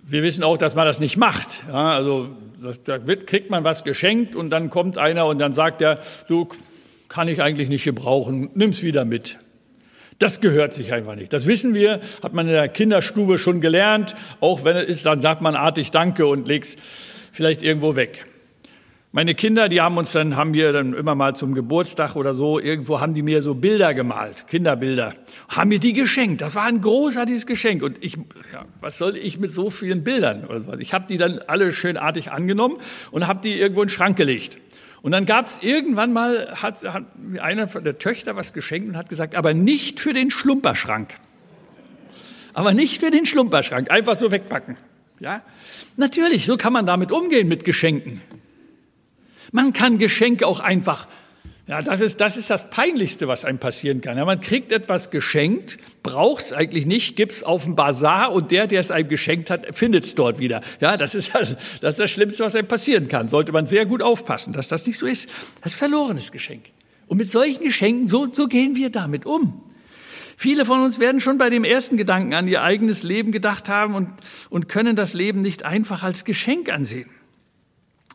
Wir 0.03 0.22
wissen 0.22 0.44
auch, 0.44 0.58
dass 0.58 0.75
man 0.75 0.86
das 0.86 1.00
nicht 1.00 1.15
macht. 1.15 1.63
Ja, 1.70 1.91
also 1.91 2.27
da 2.84 3.08
wird, 3.08 3.25
kriegt 3.25 3.50
man 3.50 3.63
was 3.63 3.86
geschenkt 3.86 4.36
und 4.36 4.50
dann 4.50 4.70
kommt 4.70 4.98
einer 4.98 5.27
und 5.27 5.39
dann 5.39 5.53
sagt 5.53 5.82
er, 5.82 6.01
du 6.27 6.50
kann 7.08 7.29
ich 7.29 7.41
eigentlich 7.41 7.70
nicht 7.70 7.86
gebrauchen, 7.86 8.50
nimm's 8.53 8.84
wieder 8.84 9.05
mit. 9.05 9.39
Das 10.20 10.41
gehört 10.41 10.74
sich 10.74 10.91
einfach 10.91 11.15
nicht. 11.15 11.32
Das 11.32 11.48
wissen 11.48 11.74
wir, 11.74 12.01
hat 12.22 12.34
man 12.34 12.46
in 12.46 12.53
der 12.53 12.67
Kinderstube 12.67 13.38
schon 13.38 13.62
gelernt. 13.62 14.13
Auch 14.41 14.65
wenn 14.65 14.75
es 14.75 14.84
ist, 14.84 15.05
dann 15.05 15.22
sagt 15.22 15.41
man 15.41 15.55
artig 15.55 15.91
Danke 15.91 16.27
und 16.27 16.50
legt's 16.50 16.75
vielleicht 17.32 17.63
irgendwo 17.63 17.96
weg. 17.96 18.25
Meine 19.15 19.34
Kinder, 19.34 19.69
die 19.69 19.79
haben 19.79 19.95
uns 19.95 20.12
dann, 20.12 20.36
haben 20.36 20.53
wir 20.53 20.74
dann 20.74 20.93
immer 20.93 21.15
mal 21.15 21.38
zum 21.38 21.53
Geburtstag 21.53 22.17
oder 22.17 22.36
so, 22.36 22.60
irgendwo 22.60 23.00
haben 23.00 23.13
die 23.13 23.22
mir 23.22 23.41
so 23.41 23.53
Bilder 23.53 23.93
gemalt, 23.93 24.45
Kinderbilder, 24.50 25.13
haben 25.48 25.69
mir 25.69 25.79
die 25.79 25.93
geschenkt. 25.93 26.41
Das 26.41 26.55
war 26.55 26.65
ein 26.65 26.81
großartiges 26.81 27.45
Geschenk. 27.45 27.81
Und 27.81 28.03
ich, 28.03 28.17
ja, 28.51 28.65
was 28.81 28.98
soll 28.98 29.15
ich 29.15 29.39
mit 29.39 29.53
so 29.53 29.69
vielen 29.69 30.03
Bildern 30.03 30.43
oder 30.43 30.60
so? 30.60 30.74
Ich 30.74 30.93
habe 30.93 31.05
die 31.07 31.17
dann 31.17 31.39
alle 31.48 31.72
schönartig 31.72 32.34
angenommen 32.34 32.75
und 33.12 33.25
habe 33.25 33.39
die 33.41 33.57
irgendwo 33.57 33.84
in 33.84 33.88
den 33.88 33.93
Schrank 33.93 34.17
gelegt. 34.17 34.57
Und 35.01 35.13
dann 35.13 35.25
gab 35.25 35.45
es 35.45 35.63
irgendwann 35.63 36.12
mal, 36.12 36.53
hat, 36.62 36.84
hat 36.84 37.05
einer 37.39 37.67
der 37.67 37.98
Töchter 37.98 38.36
was 38.36 38.51
geschenkt 38.51 38.89
und 38.89 38.98
hat 38.98 39.07
gesagt, 39.07 39.34
aber 39.36 39.53
nicht 39.53 40.01
für 40.01 40.12
den 40.12 40.29
Schlumperschrank. 40.29 41.13
Aber 42.53 42.74
nicht 42.74 43.00
für 43.00 43.12
den 43.12 43.25
Schlumperschrank, 43.25 43.89
einfach 43.89 44.17
so 44.17 44.34
wegpacken. 44.34 44.75
Ja? 45.22 45.41
Natürlich, 45.95 46.45
so 46.45 46.57
kann 46.57 46.74
man 46.74 46.86
damit 46.86 47.13
umgehen 47.13 47.48
mit 47.48 47.63
Geschenken. 47.63 48.19
Man 49.52 49.74
kann 49.74 49.98
Geschenke 49.98 50.48
auch 50.48 50.60
einfach, 50.60 51.08
ja, 51.68 51.82
das 51.82 52.00
ist, 52.00 52.22
das 52.22 52.38
ist 52.38 52.52
das 52.52 52.70
Peinlichste, 52.70 53.28
was 53.28 53.44
einem 53.44 53.58
passieren 53.58 54.00
kann. 54.02 54.18
Ja, 54.18 54.25
man 54.25 54.40
kriegt 54.40 54.72
etwas 54.72 55.10
geschenkt, 55.10 55.80
braucht 56.04 56.46
es 56.46 56.54
eigentlich 56.54 56.86
nicht, 56.86 57.16
gibt 57.16 57.32
es 57.32 57.44
auf 57.44 57.64
dem 57.64 57.75
Bazar 57.75 58.32
und 58.32 58.52
der, 58.52 58.68
der 58.68 58.80
es 58.80 58.92
einem 58.92 59.10
geschenkt 59.10 59.50
hat, 59.50 59.75
findet 59.75 60.04
es 60.04 60.14
dort 60.14 60.38
wieder. 60.38 60.62
Ja, 60.80 60.96
das 60.96 61.16
ist, 61.16 61.34
das 61.34 61.52
ist 61.82 62.00
das 62.00 62.12
Schlimmste, 62.12 62.44
was 62.44 62.56
einem 62.56 62.68
passieren 62.68 63.08
kann. 63.08 63.30
Sollte 63.30 63.52
man 63.52 63.66
sehr 63.66 63.88
gut 63.88 64.04
aufpassen, 64.04 64.54
dass 64.54 64.68
das 64.68 64.86
nicht 64.86 65.00
so 65.00 65.08
ist. 65.08 65.28
Das 65.64 65.74
ist 65.74 65.80
verlorenes 65.80 66.32
Geschenk. 66.32 66.66
Und 67.08 67.18
mit 67.18 67.32
solchen 67.32 67.64
Geschenken, 67.64 68.08
so, 68.08 68.32
so 68.32 68.48
gehen 68.48 68.75
wir 68.75 68.92
damit 68.92 69.25
um. 69.25 69.62
Viele 70.38 70.66
von 70.66 70.84
uns 70.84 71.00
werden 71.00 71.20
schon 71.20 71.38
bei 71.40 71.50
dem 71.50 71.64
ersten 71.64 71.98
Gedanken 71.98 72.34
an 72.34 72.48
ihr 72.48 72.62
eigenes 72.62 73.02
Leben 73.04 73.32
gedacht 73.32 73.70
haben 73.70 73.96
und, 73.96 74.10
und 74.50 74.68
können 74.70 74.96
das 74.96 75.14
Leben 75.14 75.42
nicht 75.42 75.64
einfach 75.64 76.04
als 76.04 76.25
Geschenk 76.25 76.72
ansehen. 76.72 77.10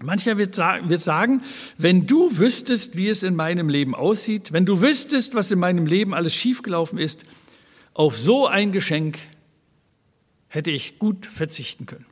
Mancher 0.02 0.38
wird, 0.38 0.54
sagen, 0.54 1.42
wenn 1.76 2.06
du 2.06 2.38
wüsstest, 2.38 2.96
wie 2.96 3.08
es 3.08 3.22
in 3.22 3.36
meinem 3.36 3.68
Leben 3.68 3.94
aussieht, 3.94 4.50
wenn 4.52 4.64
du 4.64 4.80
wüsstest, 4.80 5.34
was 5.34 5.52
in 5.52 5.58
meinem 5.58 5.84
Leben 5.84 6.14
alles 6.14 6.34
schiefgelaufen 6.34 6.98
ist, 6.98 7.26
auf 7.92 8.18
so 8.18 8.46
ein 8.46 8.72
Geschenk 8.72 9.18
hätte 10.48 10.70
ich 10.70 10.98
gut 10.98 11.26
verzichten 11.26 11.84
können. 11.84 12.06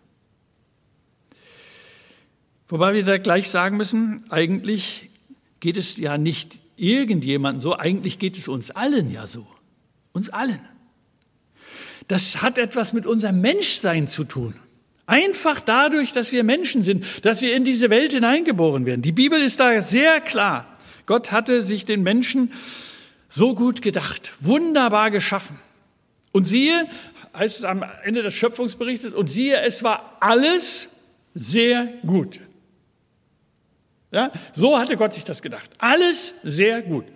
Wobei 2.68 2.92
wir 2.92 3.04
da 3.04 3.16
gleich 3.16 3.48
sagen 3.48 3.78
müssen, 3.78 4.22
eigentlich 4.28 5.08
geht 5.60 5.78
es 5.78 5.96
ja 5.96 6.18
nicht 6.18 6.60
irgendjemandem 6.76 7.60
so, 7.60 7.76
eigentlich 7.76 8.18
geht 8.18 8.36
es 8.36 8.48
uns 8.48 8.70
allen 8.70 9.10
ja 9.10 9.26
so. 9.26 9.46
Uns 10.12 10.28
allen. 10.28 10.60
Das 12.06 12.42
hat 12.42 12.58
etwas 12.58 12.92
mit 12.92 13.06
unserem 13.06 13.40
Menschsein 13.40 14.06
zu 14.06 14.24
tun. 14.24 14.54
Einfach 15.08 15.62
dadurch, 15.62 16.12
dass 16.12 16.32
wir 16.32 16.44
Menschen 16.44 16.82
sind, 16.82 17.24
dass 17.24 17.40
wir 17.40 17.56
in 17.56 17.64
diese 17.64 17.88
Welt 17.88 18.12
hineingeboren 18.12 18.84
werden. 18.84 19.00
Die 19.00 19.10
Bibel 19.10 19.42
ist 19.42 19.58
da 19.58 19.80
sehr 19.80 20.20
klar. 20.20 20.78
Gott 21.06 21.32
hatte 21.32 21.62
sich 21.62 21.86
den 21.86 22.02
Menschen 22.02 22.52
so 23.26 23.54
gut 23.54 23.80
gedacht, 23.80 24.32
wunderbar 24.40 25.10
geschaffen. 25.10 25.58
Und 26.30 26.44
siehe, 26.44 26.86
heißt 27.34 27.60
es 27.60 27.64
am 27.64 27.82
Ende 28.04 28.22
des 28.22 28.34
Schöpfungsberichtes, 28.34 29.14
und 29.14 29.28
siehe, 29.28 29.58
es 29.62 29.82
war 29.82 30.18
alles 30.20 30.90
sehr 31.32 31.88
gut. 32.04 32.40
Ja, 34.10 34.30
so 34.52 34.78
hatte 34.78 34.98
Gott 34.98 35.14
sich 35.14 35.24
das 35.24 35.40
gedacht. 35.40 35.70
Alles 35.78 36.34
sehr 36.42 36.82
gut. 36.82 37.06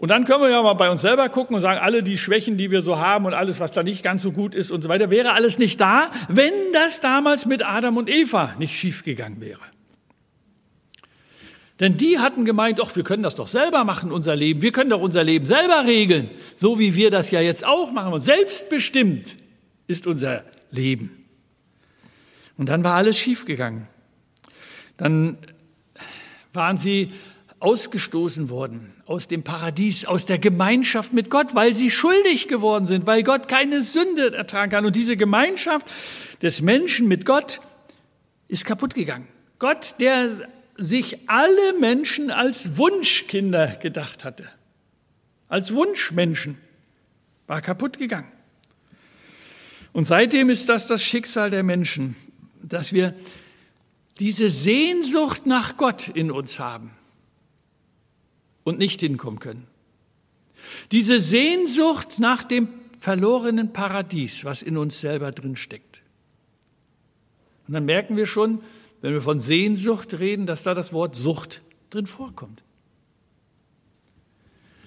Und 0.00 0.08
dann 0.08 0.24
können 0.24 0.40
wir 0.40 0.48
ja 0.48 0.62
mal 0.62 0.72
bei 0.72 0.88
uns 0.88 1.02
selber 1.02 1.28
gucken 1.28 1.54
und 1.54 1.60
sagen, 1.60 1.78
alle 1.78 2.02
die 2.02 2.16
Schwächen, 2.16 2.56
die 2.56 2.70
wir 2.70 2.80
so 2.80 2.98
haben 2.98 3.26
und 3.26 3.34
alles, 3.34 3.60
was 3.60 3.70
da 3.70 3.82
nicht 3.82 4.02
ganz 4.02 4.22
so 4.22 4.32
gut 4.32 4.54
ist 4.54 4.70
und 4.70 4.80
so 4.80 4.88
weiter, 4.88 5.10
wäre 5.10 5.34
alles 5.34 5.58
nicht 5.58 5.78
da, 5.78 6.10
wenn 6.26 6.54
das 6.72 7.02
damals 7.02 7.44
mit 7.44 7.62
Adam 7.62 7.98
und 7.98 8.08
Eva 8.08 8.54
nicht 8.58 8.74
schiefgegangen 8.74 9.42
wäre. 9.42 9.60
Denn 11.80 11.98
die 11.98 12.18
hatten 12.18 12.46
gemeint, 12.46 12.80
ach, 12.82 12.96
wir 12.96 13.04
können 13.04 13.22
das 13.22 13.34
doch 13.34 13.46
selber 13.46 13.84
machen, 13.84 14.10
unser 14.10 14.34
Leben. 14.34 14.62
Wir 14.62 14.72
können 14.72 14.88
doch 14.88 15.02
unser 15.02 15.22
Leben 15.22 15.44
selber 15.44 15.84
regeln, 15.84 16.30
so 16.54 16.78
wie 16.78 16.94
wir 16.94 17.10
das 17.10 17.30
ja 17.30 17.42
jetzt 17.42 17.62
auch 17.62 17.92
machen. 17.92 18.14
Und 18.14 18.22
selbstbestimmt 18.22 19.36
ist 19.86 20.06
unser 20.06 20.44
Leben. 20.70 21.26
Und 22.56 22.70
dann 22.70 22.82
war 22.84 22.94
alles 22.94 23.18
schiefgegangen. 23.18 23.86
Dann 24.96 25.36
waren 26.54 26.78
sie 26.78 27.12
ausgestoßen 27.58 28.48
worden 28.48 28.92
aus 29.10 29.26
dem 29.26 29.42
Paradies, 29.42 30.04
aus 30.04 30.24
der 30.24 30.38
Gemeinschaft 30.38 31.12
mit 31.12 31.30
Gott, 31.30 31.56
weil 31.56 31.74
sie 31.74 31.90
schuldig 31.90 32.46
geworden 32.46 32.86
sind, 32.86 33.06
weil 33.06 33.24
Gott 33.24 33.48
keine 33.48 33.82
Sünde 33.82 34.32
ertragen 34.32 34.70
kann. 34.70 34.86
Und 34.86 34.94
diese 34.94 35.16
Gemeinschaft 35.16 35.84
des 36.42 36.62
Menschen 36.62 37.08
mit 37.08 37.26
Gott 37.26 37.60
ist 38.46 38.64
kaputt 38.64 38.94
gegangen. 38.94 39.26
Gott, 39.58 39.96
der 39.98 40.30
sich 40.76 41.28
alle 41.28 41.72
Menschen 41.80 42.30
als 42.30 42.76
Wunschkinder 42.76 43.78
gedacht 43.82 44.24
hatte, 44.24 44.48
als 45.48 45.74
Wunschmenschen, 45.74 46.56
war 47.48 47.62
kaputt 47.62 47.98
gegangen. 47.98 48.30
Und 49.92 50.04
seitdem 50.04 50.50
ist 50.50 50.68
das 50.68 50.86
das 50.86 51.02
Schicksal 51.02 51.50
der 51.50 51.64
Menschen, 51.64 52.14
dass 52.62 52.92
wir 52.92 53.16
diese 54.20 54.48
Sehnsucht 54.48 55.46
nach 55.46 55.76
Gott 55.76 56.06
in 56.06 56.30
uns 56.30 56.60
haben 56.60 56.92
und 58.64 58.78
nicht 58.78 59.00
hinkommen 59.00 59.40
können. 59.40 59.66
Diese 60.92 61.20
Sehnsucht 61.20 62.18
nach 62.18 62.44
dem 62.44 62.68
verlorenen 63.00 63.72
Paradies, 63.72 64.44
was 64.44 64.62
in 64.62 64.76
uns 64.76 65.00
selber 65.00 65.30
drin 65.32 65.56
steckt. 65.56 66.02
Und 67.66 67.74
dann 67.74 67.84
merken 67.84 68.16
wir 68.16 68.26
schon, 68.26 68.60
wenn 69.00 69.14
wir 69.14 69.22
von 69.22 69.40
Sehnsucht 69.40 70.18
reden, 70.18 70.46
dass 70.46 70.62
da 70.62 70.74
das 70.74 70.92
Wort 70.92 71.14
Sucht 71.14 71.62
drin 71.88 72.06
vorkommt. 72.06 72.62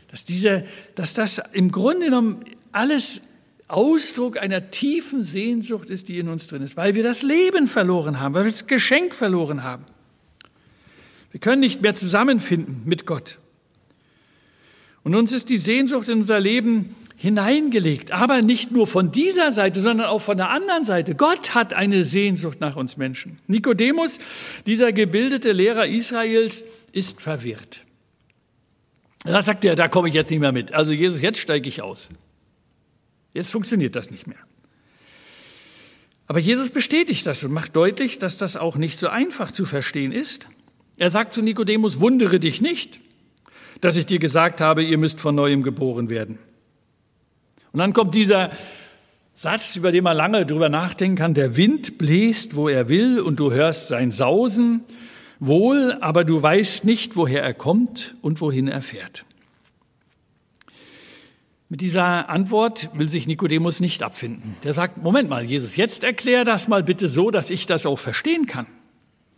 Dass, 0.10 0.26
diese, 0.26 0.66
dass 0.94 1.16
das 1.16 1.42
im 1.54 1.72
Grunde 1.72 2.06
genommen 2.06 2.46
alles 2.72 3.22
Ausdruck 3.68 4.38
einer 4.38 4.70
tiefen 4.70 5.24
Sehnsucht 5.24 5.90
ist, 5.90 6.10
die 6.10 6.20
in 6.20 6.28
uns 6.30 6.48
drin 6.48 6.62
ist, 6.62 6.78
weil 6.78 6.94
wir 6.94 7.02
das 7.02 7.24
Leben 7.24 7.68
verloren 7.68 8.20
haben, 8.20 8.36
weil 8.36 8.44
wir 8.44 8.52
das 8.52 8.68
Geschenk 8.68 9.16
verloren 9.16 9.64
haben. 9.64 9.86
Wir 11.32 11.40
können 11.40 11.62
nicht 11.62 11.82
mehr 11.82 11.96
zusammenfinden 11.96 12.84
mit 12.86 13.08
Gott. 13.08 13.40
Und 15.04 15.16
uns 15.16 15.34
ist 15.34 15.50
die 15.50 15.58
Sehnsucht 15.58 16.08
in 16.08 16.20
unser 16.20 16.40
Leben 16.40 16.96
hineingelegt, 17.16 18.12
aber 18.12 18.42
nicht 18.42 18.72
nur 18.72 18.88
von 18.88 19.12
dieser 19.12 19.52
Seite, 19.52 19.82
sondern 19.82 20.08
auch 20.08 20.20
von 20.20 20.38
der 20.38 20.50
anderen 20.50 20.84
Seite. 20.84 21.16
Gott 21.16 21.56
hat 21.56 21.74
eine 21.74 22.04
Sehnsucht 22.04 22.60
nach 22.60 22.76
uns 22.76 22.98
Menschen. 22.98 23.40
Nikodemus, 23.48 24.20
dieser 24.66 24.92
gebildete 24.92 25.52
Lehrer 25.52 25.88
Israels, 25.88 26.64
ist 26.92 27.22
verwirrt. 27.22 27.82
Da 29.24 29.42
sagt 29.42 29.64
er, 29.64 29.76
da 29.76 29.88
komme 29.88 30.10
ich 30.10 30.14
jetzt 30.16 30.32
nicht 30.32 30.42
mehr 30.42 30.52
mit. 30.52 30.74
Also 30.74 30.92
Jesus, 30.92 31.22
jetzt 31.22 31.40
steige 31.40 31.70
ich 31.70 31.82
aus. 31.82 32.10
Jetzt 33.34 33.52
funktioniert 33.52 33.96
das 33.96 34.12
nicht 34.12 34.28
mehr. 34.28 34.40
Aber 36.28 36.40
Jesus 36.40 36.70
bestätigt 36.70 37.26
das 37.28 37.44
und 37.44 37.52
macht 37.52 37.76
deutlich, 37.76 38.20
dass 38.20 38.38
das 38.38 38.58
auch 38.58 38.76
nicht 38.76 39.00
so 39.00 39.08
einfach 39.08 39.52
zu 39.52 39.66
verstehen 39.66 40.12
ist. 40.12 40.48
Er 40.98 41.10
sagt 41.10 41.34
zu 41.34 41.42
Nikodemus, 41.42 42.00
wundere 42.00 42.40
dich 42.40 42.62
nicht, 42.62 43.00
dass 43.82 43.98
ich 43.98 44.06
dir 44.06 44.20
gesagt 44.20 44.62
habe, 44.62 44.84
ihr 44.84 44.98
müsst 44.98 45.22
von 45.22 45.36
neuem 45.36 45.64
geboren 45.64 46.10
werden. 46.10 46.38
Und 47.72 47.80
dann 47.80 47.94
kommt 47.94 48.14
dieser 48.14 48.52
Satz, 49.34 49.76
über 49.76 49.92
den 49.92 50.04
man 50.04 50.16
lange 50.16 50.46
drüber 50.46 50.70
nachdenken 50.70 51.18
kann, 51.18 51.34
der 51.34 51.56
Wind 51.56 51.98
bläst, 51.98 52.56
wo 52.56 52.70
er 52.70 52.88
will, 52.88 53.20
und 53.20 53.40
du 53.40 53.52
hörst 53.52 53.88
sein 53.88 54.12
Sausen 54.12 54.82
wohl, 55.40 55.98
aber 56.00 56.24
du 56.24 56.42
weißt 56.42 56.86
nicht, 56.86 57.16
woher 57.16 57.42
er 57.42 57.54
kommt 57.54 58.16
und 58.22 58.40
wohin 58.42 58.68
er 58.68 58.82
fährt. 58.82 59.26
Mit 61.68 61.82
dieser 61.82 62.30
Antwort 62.30 62.92
will 62.94 63.10
sich 63.10 63.26
Nikodemus 63.26 63.80
nicht 63.80 64.04
abfinden. 64.04 64.56
Der 64.64 64.74
sagt, 64.74 65.02
Moment 65.02 65.28
mal, 65.28 65.44
Jesus, 65.44 65.76
jetzt 65.76 66.04
erklär 66.04 66.46
das 66.46 66.68
mal 66.68 66.84
bitte 66.84 67.08
so, 67.08 67.32
dass 67.32 67.50
ich 67.50 67.66
das 67.66 67.88
auch 67.88 67.98
verstehen 67.98 68.46
kann. 68.46 68.68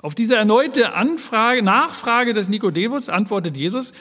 Auf 0.06 0.14
diese 0.14 0.36
erneute 0.36 0.94
Anfrage, 0.94 1.64
Nachfrage 1.64 2.36
des 2.36 2.48
Nikodemus 2.48 3.10
antwortet 3.10 3.58
Jesus, 3.58 3.92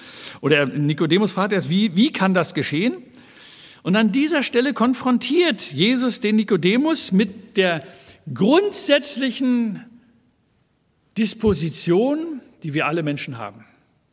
oder 0.42 0.66
Nikodemus 0.66 1.32
fragt 1.32 1.54
erst, 1.54 1.70
wie, 1.70 1.96
wie 1.96 2.12
kann 2.12 2.34
das 2.34 2.52
geschehen? 2.52 2.98
Und 3.82 3.96
an 3.96 4.12
dieser 4.12 4.42
Stelle 4.42 4.74
konfrontiert 4.74 5.62
Jesus 5.72 6.20
den 6.20 6.36
Nikodemus 6.36 7.10
mit 7.12 7.56
der 7.56 7.82
grundsätzlichen 8.34 9.82
Disposition, 11.16 12.42
die 12.62 12.74
wir 12.74 12.84
alle 12.84 13.02
Menschen 13.02 13.38
haben. 13.38 13.64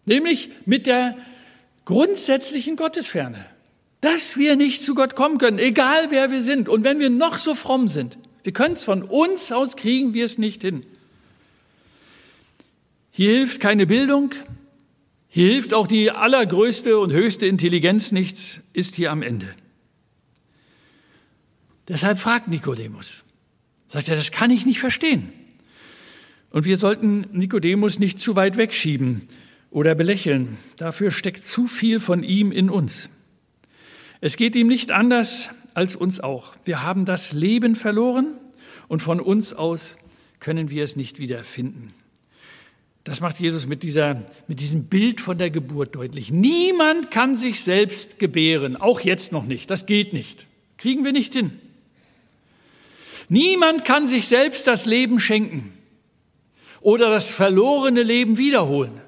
Nämlich 0.05 0.49
mit 0.65 0.87
der 0.87 1.17
grundsätzlichen 1.83 2.77
Gottesferne 2.77 3.47
dass 3.99 4.35
wir 4.35 4.55
nicht 4.55 4.81
zu 4.81 4.95
Gott 4.95 5.15
kommen 5.15 5.37
können, 5.37 5.59
egal 5.59 6.07
wer 6.09 6.31
wir 6.31 6.41
sind. 6.41 6.69
Und 6.69 6.83
wenn 6.83 6.97
wir 6.97 7.11
noch 7.11 7.37
so 7.37 7.53
fromm 7.53 7.87
sind, 7.87 8.17
wir 8.41 8.51
können 8.51 8.73
es 8.73 8.83
von 8.83 9.03
uns 9.03 9.51
aus 9.51 9.75
kriegen 9.75 10.15
wir 10.15 10.25
es 10.25 10.39
nicht 10.39 10.63
hin. 10.63 10.83
Hier 13.11 13.31
hilft 13.33 13.59
keine 13.59 13.85
Bildung, 13.85 14.33
hier 15.27 15.49
hilft 15.49 15.73
auch 15.73 15.87
die 15.87 16.11
allergrößte 16.11 16.97
und 16.97 17.11
höchste 17.11 17.45
Intelligenz 17.45 18.11
nichts, 18.11 18.61
ist 18.73 18.95
hier 18.95 19.11
am 19.11 19.21
Ende. 19.21 19.47
Deshalb 21.87 22.19
fragt 22.19 22.47
Nikodemus. 22.47 23.23
Sagt 23.87 24.07
er, 24.07 24.15
das 24.15 24.31
kann 24.31 24.51
ich 24.51 24.65
nicht 24.65 24.79
verstehen. 24.79 25.33
Und 26.49 26.65
wir 26.65 26.77
sollten 26.77 27.27
Nikodemus 27.31 27.99
nicht 27.99 28.19
zu 28.19 28.35
weit 28.35 28.55
wegschieben 28.57 29.27
oder 29.69 29.95
belächeln. 29.95 30.57
Dafür 30.77 31.11
steckt 31.11 31.43
zu 31.43 31.67
viel 31.67 31.99
von 31.99 32.23
ihm 32.23 32.51
in 32.51 32.69
uns. 32.69 33.09
Es 34.21 34.37
geht 34.37 34.55
ihm 34.55 34.67
nicht 34.67 34.91
anders 34.91 35.49
als 35.73 35.95
uns 35.95 36.19
auch. 36.19 36.55
Wir 36.65 36.83
haben 36.83 37.05
das 37.05 37.33
Leben 37.33 37.75
verloren 37.75 38.35
und 38.87 39.01
von 39.01 39.19
uns 39.19 39.53
aus 39.53 39.97
können 40.39 40.69
wir 40.69 40.83
es 40.83 40.95
nicht 40.95 41.19
wieder 41.19 41.43
finden. 41.43 41.93
Das 43.03 43.19
macht 43.19 43.39
Jesus 43.39 43.65
mit, 43.65 43.81
dieser, 43.81 44.21
mit 44.47 44.59
diesem 44.59 44.85
Bild 44.85 45.21
von 45.21 45.37
der 45.37 45.49
Geburt 45.49 45.95
deutlich. 45.95 46.31
Niemand 46.31 47.09
kann 47.09 47.35
sich 47.35 47.63
selbst 47.63 48.19
gebären, 48.19 48.75
auch 48.75 48.99
jetzt 48.99 49.31
noch 49.31 49.45
nicht. 49.45 49.69
Das 49.71 49.87
geht 49.87 50.13
nicht. 50.13 50.45
Kriegen 50.77 51.03
wir 51.03 51.11
nicht 51.11 51.33
hin. 51.33 51.59
Niemand 53.27 53.85
kann 53.85 54.05
sich 54.05 54.27
selbst 54.27 54.67
das 54.67 54.85
Leben 54.85 55.19
schenken 55.19 55.73
oder 56.81 57.09
das 57.09 57.31
verlorene 57.31 58.03
Leben 58.03 58.37
wiederholen. 58.37 58.99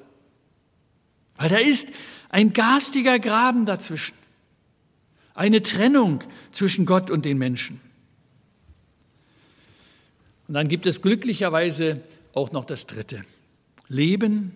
Weil 1.35 1.49
da 1.49 1.57
ist 1.57 1.89
ein 2.29 2.53
garstiger 2.53 3.19
Graben 3.19 3.65
dazwischen. 3.65 4.15
Eine 5.35 5.61
Trennung 5.61 6.23
zwischen 6.51 6.85
Gott 6.85 7.11
und 7.11 7.25
den 7.25 7.37
Menschen. 7.37 7.81
Und 10.47 10.53
dann 10.55 10.67
gibt 10.67 10.85
es 10.85 11.01
glücklicherweise 11.01 12.01
auch 12.33 12.51
noch 12.51 12.65
das 12.65 12.87
Dritte. 12.87 13.25
Leben 13.93 14.51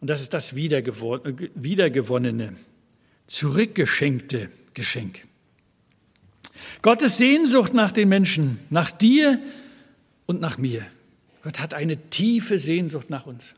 Und 0.00 0.08
das 0.08 0.22
ist 0.22 0.32
das 0.34 0.54
wiedergewonnene, 0.54 2.56
zurückgeschenkte 3.26 4.50
Geschenk. 4.74 5.24
Gottes 6.82 7.18
Sehnsucht 7.18 7.74
nach 7.74 7.92
den 7.92 8.08
Menschen, 8.08 8.60
nach 8.70 8.90
dir 8.90 9.40
und 10.26 10.40
nach 10.40 10.58
mir. 10.58 10.86
Gott 11.42 11.60
hat 11.60 11.74
eine 11.74 11.96
tiefe 12.10 12.58
Sehnsucht 12.58 13.10
nach 13.10 13.26
uns. 13.26 13.54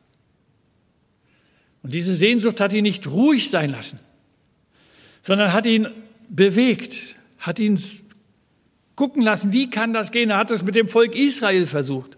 Und 1.83 1.95
diese 1.95 2.15
Sehnsucht 2.15 2.61
hat 2.61 2.73
ihn 2.73 2.83
nicht 2.83 3.07
ruhig 3.07 3.51
sein 3.51 3.71
lassen, 3.71 3.99
sondern 5.23 5.53
hat 5.53 5.67
ihn 5.67 5.89
bewegt, 6.29 7.15
hat 7.39 7.61
ihn 7.61 7.81
gucken 8.95 9.23
lassen, 9.23 9.53
wie 9.53 9.71
kann 9.71 9.93
das 9.93 10.13
gehen. 10.13 10.31
Er 10.31 10.39
hat 10.39 10.51
es 10.51 10.63
mit 10.63 10.75
dem 10.75 10.89
Volk 10.89 11.15
Israel 11.15 11.67
versucht, 11.67 12.18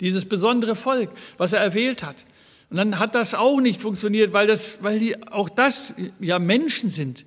dieses 0.00 0.26
besondere 0.26 0.76
Volk, 0.76 1.10
was 1.36 1.52
er 1.52 1.60
erwählt 1.60 2.02
hat. 2.02 2.24
Und 2.70 2.76
dann 2.76 2.98
hat 2.98 3.14
das 3.14 3.34
auch 3.34 3.60
nicht 3.60 3.80
funktioniert, 3.80 4.32
weil, 4.32 4.46
das, 4.46 4.82
weil 4.82 4.98
die, 4.98 5.22
auch 5.30 5.48
das 5.48 5.94
ja 6.20 6.38
Menschen 6.38 6.90
sind. 6.90 7.24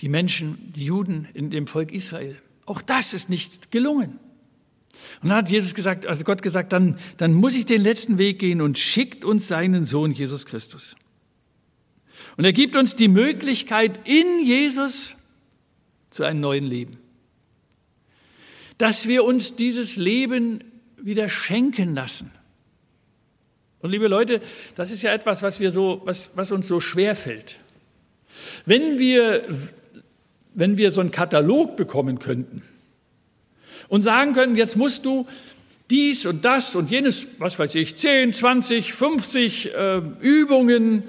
Die 0.00 0.08
Menschen, 0.08 0.72
die 0.74 0.84
Juden 0.84 1.28
in 1.32 1.50
dem 1.50 1.66
Volk 1.66 1.92
Israel. 1.92 2.36
Auch 2.66 2.82
das 2.82 3.14
ist 3.14 3.30
nicht 3.30 3.70
gelungen. 3.70 4.18
Und 5.22 5.30
dann 5.30 5.38
hat 5.38 5.50
Jesus 5.50 5.74
gesagt, 5.74 6.06
also 6.06 6.24
Gott 6.24 6.42
gesagt, 6.42 6.72
dann, 6.72 6.98
dann 7.16 7.32
muss 7.32 7.54
ich 7.54 7.64
den 7.64 7.82
letzten 7.82 8.18
Weg 8.18 8.38
gehen 8.38 8.60
und 8.60 8.78
schickt 8.78 9.24
uns 9.24 9.48
seinen 9.48 9.84
Sohn 9.84 10.10
Jesus 10.10 10.46
Christus. 10.46 10.96
Und 12.36 12.44
er 12.44 12.52
gibt 12.52 12.76
uns 12.76 12.96
die 12.96 13.08
Möglichkeit 13.08 14.06
in 14.06 14.44
Jesus 14.44 15.16
zu 16.10 16.24
einem 16.24 16.40
neuen 16.40 16.64
Leben. 16.64 16.98
Dass 18.78 19.08
wir 19.08 19.24
uns 19.24 19.56
dieses 19.56 19.96
Leben 19.96 20.64
wieder 20.96 21.28
schenken 21.28 21.94
lassen. 21.94 22.30
Und 23.80 23.90
liebe 23.90 24.08
Leute, 24.08 24.40
das 24.74 24.90
ist 24.90 25.02
ja 25.02 25.12
etwas, 25.12 25.42
was, 25.42 25.60
wir 25.60 25.70
so, 25.70 26.02
was, 26.04 26.30
was 26.34 26.50
uns 26.50 26.66
so 26.66 26.80
schwer 26.80 27.14
fällt. 27.14 27.60
Wenn 28.64 28.98
wir, 28.98 29.46
wenn 30.54 30.76
wir 30.76 30.90
so 30.90 31.00
einen 31.00 31.10
Katalog 31.10 31.76
bekommen 31.76 32.18
könnten 32.18 32.62
und 33.88 34.00
sagen 34.00 34.32
könnten, 34.32 34.56
jetzt 34.56 34.76
musst 34.76 35.04
du 35.04 35.26
dies 35.90 36.26
und 36.26 36.44
das 36.44 36.74
und 36.74 36.90
jenes, 36.90 37.26
was 37.38 37.58
weiß 37.58 37.74
ich, 37.76 37.96
10, 37.96 38.32
20, 38.32 38.92
50 38.92 39.74
äh, 39.74 40.02
Übungen, 40.20 41.04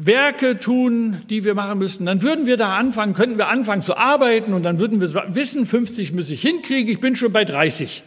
Werke 0.00 0.60
tun, 0.60 1.22
die 1.28 1.42
wir 1.42 1.54
machen 1.54 1.78
müssten, 1.78 2.06
dann 2.06 2.22
würden 2.22 2.46
wir 2.46 2.56
da 2.56 2.76
anfangen, 2.76 3.14
könnten 3.14 3.36
wir 3.36 3.48
anfangen 3.48 3.82
zu 3.82 3.96
arbeiten 3.96 4.52
und 4.54 4.62
dann 4.62 4.78
würden 4.78 5.00
wir 5.00 5.34
wissen, 5.34 5.66
50 5.66 6.12
muss 6.12 6.30
ich 6.30 6.40
hinkriegen, 6.40 6.92
ich 6.92 7.00
bin 7.00 7.16
schon 7.16 7.32
bei 7.32 7.44
30. 7.44 8.04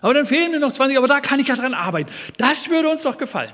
Aber 0.00 0.14
dann 0.14 0.26
fehlen 0.26 0.50
mir 0.50 0.58
noch 0.58 0.72
20, 0.72 0.98
aber 0.98 1.06
da 1.06 1.20
kann 1.20 1.38
ich 1.38 1.48
ja 1.48 1.54
dran 1.54 1.74
arbeiten. 1.74 2.10
Das 2.38 2.70
würde 2.70 2.88
uns 2.88 3.02
doch 3.02 3.18
gefallen. 3.18 3.52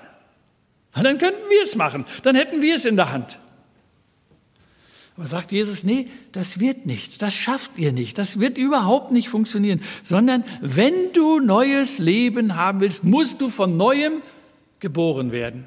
Und 0.95 1.05
dann 1.05 1.19
könnten 1.19 1.43
wir 1.51 1.63
es 1.63 1.77
machen. 1.77 2.07
Dann 2.23 2.37
hätten 2.37 2.63
wir 2.63 2.75
es 2.75 2.87
in 2.87 2.97
der 2.97 3.13
Hand. 3.13 3.39
Aber 5.17 5.27
sagt 5.27 5.53
Jesus, 5.53 5.83
nee, 5.83 6.09
das 6.33 6.61
wird 6.61 6.85
nichts, 6.85 7.17
das 7.17 7.35
schafft 7.35 7.73
ihr 7.77 7.93
nicht, 7.93 8.19
das 8.19 8.39
wird 8.39 8.59
überhaupt 8.59 9.13
nicht 9.13 9.31
funktionieren, 9.31 9.81
sondern 10.03 10.45
wenn 10.61 11.13
du 11.15 11.41
neues 11.41 11.99
Leben 11.99 12.57
haben 12.57 12.81
willst, 12.81 13.03
musst 13.03 13.41
du 13.41 13.49
von 13.49 13.79
neuem 13.79 14.21
geboren 14.79 15.33
werden. 15.33 15.67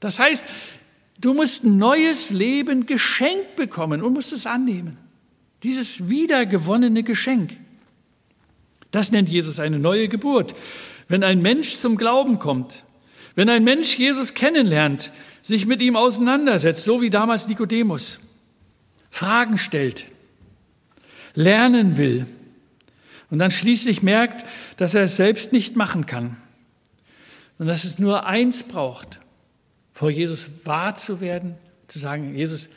Das 0.00 0.18
heißt, 0.18 0.44
du 1.20 1.34
musst 1.34 1.64
neues 1.64 2.30
Leben 2.30 2.86
geschenkt 2.86 3.56
bekommen 3.56 4.02
und 4.02 4.12
musst 4.12 4.32
es 4.32 4.46
annehmen. 4.46 4.98
Dieses 5.62 6.08
wiedergewonnene 6.08 7.02
Geschenk. 7.02 7.56
Das 8.90 9.12
nennt 9.12 9.28
Jesus 9.28 9.58
eine 9.58 9.78
neue 9.78 10.08
Geburt. 10.08 10.54
Wenn 11.08 11.24
ein 11.24 11.42
Mensch 11.42 11.74
zum 11.74 11.96
Glauben 11.96 12.38
kommt, 12.38 12.84
wenn 13.34 13.48
ein 13.48 13.64
Mensch 13.64 13.96
Jesus 13.98 14.34
kennenlernt, 14.34 15.12
sich 15.42 15.66
mit 15.66 15.80
ihm 15.80 15.96
auseinandersetzt, 15.96 16.84
so 16.84 17.02
wie 17.02 17.10
damals 17.10 17.48
Nikodemus, 17.48 18.18
Fragen 19.10 19.58
stellt, 19.58 20.06
lernen 21.34 21.96
will 21.96 22.26
und 23.30 23.38
dann 23.38 23.50
schließlich 23.50 24.02
merkt, 24.02 24.44
dass 24.76 24.94
er 24.94 25.04
es 25.04 25.16
selbst 25.16 25.52
nicht 25.52 25.76
machen 25.76 26.06
kann 26.06 26.36
und 27.58 27.66
dass 27.66 27.84
es 27.84 27.98
nur 27.98 28.26
eins 28.26 28.64
braucht, 28.64 29.20
vor 29.96 30.10
Jesus 30.10 30.50
wahr 30.62 30.94
zu 30.94 31.20
werden, 31.20 31.56
zu 31.88 31.98
sagen, 31.98 32.36
Jesus, 32.36 32.70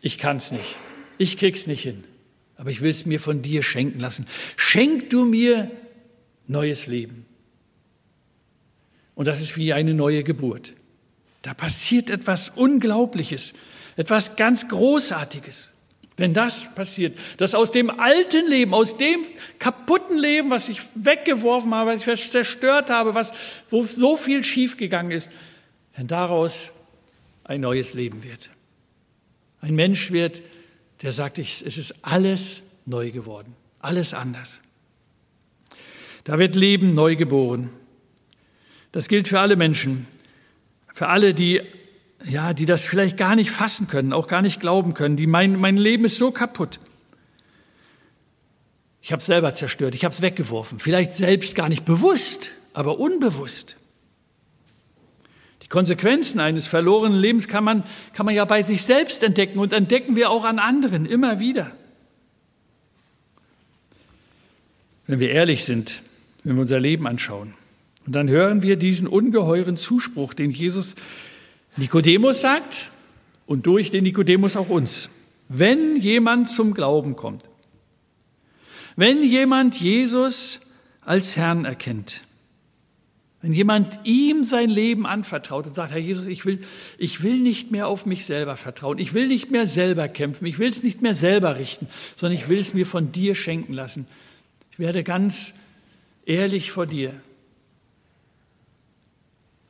ich 0.00 0.18
kann 0.18 0.36
es 0.36 0.52
nicht, 0.52 0.76
ich 1.18 1.36
krieg's 1.36 1.66
nicht 1.66 1.82
hin 1.82 2.04
aber 2.56 2.70
ich 2.70 2.80
will 2.80 2.90
es 2.90 3.06
mir 3.06 3.20
von 3.20 3.42
dir 3.42 3.62
schenken 3.62 3.98
lassen. 3.98 4.26
Schenk 4.56 5.10
du 5.10 5.24
mir 5.24 5.70
neues 6.46 6.86
Leben. 6.86 7.26
Und 9.14 9.26
das 9.26 9.40
ist 9.40 9.56
wie 9.56 9.72
eine 9.72 9.94
neue 9.94 10.24
Geburt. 10.24 10.72
Da 11.42 11.54
passiert 11.54 12.10
etwas 12.10 12.50
Unglaubliches, 12.50 13.54
etwas 13.96 14.36
ganz 14.36 14.68
Großartiges. 14.68 15.72
Wenn 16.16 16.32
das 16.32 16.74
passiert, 16.74 17.18
dass 17.38 17.56
aus 17.56 17.72
dem 17.72 17.90
alten 17.90 18.48
Leben, 18.48 18.72
aus 18.72 18.96
dem 18.98 19.20
kaputten 19.58 20.16
Leben, 20.16 20.50
was 20.50 20.68
ich 20.68 20.80
weggeworfen 20.94 21.74
habe, 21.74 21.92
was 21.92 22.06
ich 22.06 22.30
zerstört 22.30 22.88
habe, 22.88 23.14
was, 23.14 23.34
wo 23.68 23.82
so 23.82 24.16
viel 24.16 24.44
schiefgegangen 24.44 25.10
ist, 25.10 25.30
wenn 25.96 26.06
daraus 26.06 26.70
ein 27.44 27.60
neues 27.60 27.94
Leben 27.94 28.24
wird. 28.24 28.50
Ein 29.60 29.74
Mensch 29.74 30.10
wird, 30.10 30.42
der 31.02 31.12
sagt, 31.12 31.38
es 31.38 31.62
ist 31.62 32.04
alles 32.04 32.62
neu 32.86 33.10
geworden, 33.10 33.54
alles 33.80 34.14
anders. 34.14 34.60
Da 36.24 36.38
wird 36.38 36.54
Leben 36.56 36.94
neu 36.94 37.16
geboren. 37.16 37.70
Das 38.92 39.08
gilt 39.08 39.28
für 39.28 39.40
alle 39.40 39.56
Menschen, 39.56 40.06
für 40.94 41.08
alle, 41.08 41.34
die, 41.34 41.60
ja, 42.24 42.54
die 42.54 42.66
das 42.66 42.86
vielleicht 42.86 43.16
gar 43.16 43.36
nicht 43.36 43.50
fassen 43.50 43.88
können, 43.88 44.12
auch 44.12 44.28
gar 44.28 44.40
nicht 44.40 44.60
glauben 44.60 44.94
können, 44.94 45.16
die 45.16 45.26
mein, 45.26 45.58
mein 45.58 45.76
Leben 45.76 46.04
ist 46.04 46.18
so 46.18 46.30
kaputt. 46.30 46.80
Ich 49.02 49.12
habe 49.12 49.20
es 49.20 49.26
selber 49.26 49.54
zerstört, 49.54 49.94
ich 49.94 50.04
habe 50.04 50.14
es 50.14 50.22
weggeworfen, 50.22 50.78
vielleicht 50.78 51.12
selbst 51.12 51.56
gar 51.56 51.68
nicht 51.68 51.84
bewusst, 51.84 52.50
aber 52.72 52.98
unbewusst. 52.98 53.76
Die 55.64 55.68
Konsequenzen 55.68 56.40
eines 56.40 56.66
verlorenen 56.66 57.18
Lebens 57.18 57.48
kann 57.48 57.64
man, 57.64 57.84
kann 58.12 58.26
man 58.26 58.34
ja 58.34 58.44
bei 58.44 58.62
sich 58.62 58.82
selbst 58.82 59.22
entdecken 59.22 59.58
und 59.58 59.72
entdecken 59.72 60.14
wir 60.14 60.30
auch 60.30 60.44
an 60.44 60.58
anderen 60.58 61.06
immer 61.06 61.40
wieder. 61.40 61.72
Wenn 65.06 65.20
wir 65.20 65.30
ehrlich 65.30 65.64
sind, 65.64 66.02
wenn 66.44 66.56
wir 66.56 66.62
unser 66.62 66.80
Leben 66.80 67.06
anschauen. 67.06 67.54
Und 68.06 68.14
dann 68.14 68.28
hören 68.28 68.62
wir 68.62 68.76
diesen 68.76 69.08
ungeheuren 69.08 69.78
Zuspruch, 69.78 70.34
den 70.34 70.50
Jesus 70.50 70.96
Nikodemus 71.76 72.42
sagt 72.42 72.90
und 73.46 73.64
durch 73.64 73.90
den 73.90 74.04
Nikodemus 74.04 74.56
auch 74.56 74.68
uns. 74.68 75.08
Wenn 75.48 75.96
jemand 75.96 76.50
zum 76.50 76.74
Glauben 76.74 77.16
kommt, 77.16 77.48
wenn 78.96 79.22
jemand 79.22 79.80
Jesus 79.80 80.60
als 81.00 81.36
Herrn 81.36 81.64
erkennt, 81.64 82.24
wenn 83.44 83.52
jemand 83.52 84.00
ihm 84.04 84.42
sein 84.42 84.70
Leben 84.70 85.04
anvertraut 85.04 85.66
und 85.66 85.74
sagt, 85.74 85.92
Herr 85.92 85.98
Jesus, 85.98 86.28
ich 86.28 86.46
will, 86.46 86.60
ich 86.96 87.22
will 87.22 87.40
nicht 87.40 87.70
mehr 87.70 87.88
auf 87.88 88.06
mich 88.06 88.24
selber 88.24 88.56
vertrauen, 88.56 88.98
ich 88.98 89.12
will 89.12 89.28
nicht 89.28 89.50
mehr 89.50 89.66
selber 89.66 90.08
kämpfen, 90.08 90.46
ich 90.46 90.58
will 90.58 90.70
es 90.70 90.82
nicht 90.82 91.02
mehr 91.02 91.12
selber 91.12 91.58
richten, 91.58 91.86
sondern 92.16 92.38
ich 92.38 92.48
will 92.48 92.56
es 92.56 92.72
mir 92.72 92.86
von 92.86 93.12
dir 93.12 93.34
schenken 93.34 93.74
lassen. 93.74 94.06
Ich 94.72 94.78
werde 94.78 95.04
ganz 95.04 95.52
ehrlich 96.24 96.70
vor 96.70 96.86
dir. 96.86 97.12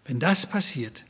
Wenn 0.04 0.20
das 0.20 0.46
passiert, 0.46 1.02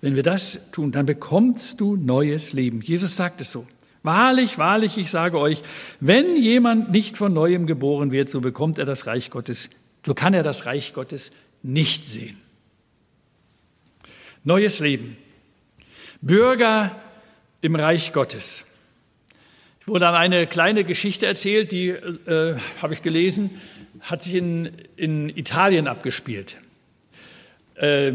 wenn 0.00 0.16
wir 0.16 0.22
das 0.22 0.70
tun, 0.70 0.92
dann 0.92 1.04
bekommst 1.04 1.78
du 1.78 1.94
neues 1.94 2.54
Leben. 2.54 2.80
Jesus 2.80 3.16
sagt 3.16 3.42
es 3.42 3.52
so. 3.52 3.66
Wahrlich, 4.02 4.56
wahrlich, 4.56 4.96
ich 4.96 5.10
sage 5.10 5.38
euch, 5.38 5.62
wenn 6.00 6.36
jemand 6.36 6.90
nicht 6.90 7.18
von 7.18 7.34
neuem 7.34 7.66
geboren 7.66 8.12
wird, 8.12 8.30
so 8.30 8.40
bekommt 8.40 8.78
er 8.78 8.86
das 8.86 9.06
Reich 9.06 9.28
Gottes, 9.28 9.68
so 10.06 10.14
kann 10.14 10.32
er 10.32 10.42
das 10.42 10.64
Reich 10.64 10.94
Gottes 10.94 11.32
nicht 11.62 12.06
sehen. 12.06 12.40
Neues 14.44 14.80
Leben. 14.80 15.16
Bürger 16.22 16.96
im 17.60 17.74
Reich 17.74 18.12
Gottes. 18.12 18.66
Ich 19.80 19.88
wurde 19.88 20.08
an 20.08 20.14
eine 20.14 20.46
kleine 20.46 20.84
Geschichte 20.84 21.26
erzählt, 21.26 21.72
die 21.72 21.88
äh, 21.88 22.56
habe 22.80 22.94
ich 22.94 23.02
gelesen, 23.02 23.50
hat 24.00 24.22
sich 24.22 24.34
in, 24.34 24.70
in 24.96 25.28
Italien 25.28 25.86
abgespielt. 25.86 26.56
Äh, 27.76 28.12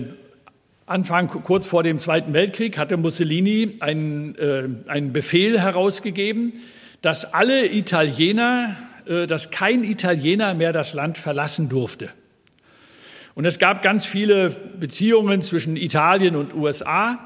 Anfang, 0.87 1.27
kurz 1.27 1.65
vor 1.65 1.81
dem 1.81 1.97
Zweiten 1.97 2.33
Weltkrieg, 2.33 2.77
hatte 2.77 2.97
Mussolini 2.97 3.77
einen, 3.79 4.35
äh, 4.35 4.67
einen 4.87 5.13
Befehl 5.13 5.59
herausgegeben, 5.59 6.53
dass 7.01 7.33
alle 7.33 7.71
Italiener, 7.71 8.77
äh, 9.07 9.25
dass 9.25 9.49
kein 9.49 9.83
Italiener 9.83 10.53
mehr 10.53 10.73
das 10.73 10.93
Land 10.93 11.17
verlassen 11.17 11.69
durfte. 11.69 12.09
Und 13.35 13.45
es 13.45 13.59
gab 13.59 13.81
ganz 13.81 14.05
viele 14.05 14.49
Beziehungen 14.49 15.41
zwischen 15.41 15.75
Italien 15.75 16.37
und 16.37 16.55
USA. 16.55 17.19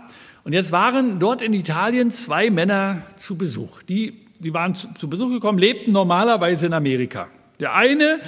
Und 0.43 0.53
jetzt 0.53 0.71
waren 0.71 1.19
dort 1.19 1.43
in 1.43 1.53
Italien 1.53 2.09
zwei 2.09 2.49
Männer 2.49 3.03
zu 3.15 3.37
Besuch. 3.37 3.83
Die, 3.83 4.25
die 4.39 4.53
waren 4.53 4.73
zu, 4.73 4.87
zu 4.95 5.07
Besuch 5.07 5.29
gekommen, 5.29 5.59
lebten 5.59 5.91
normalerweise 5.91 6.65
in 6.65 6.73
Amerika. 6.73 7.27
Der 7.59 7.75
eine, 7.75 8.19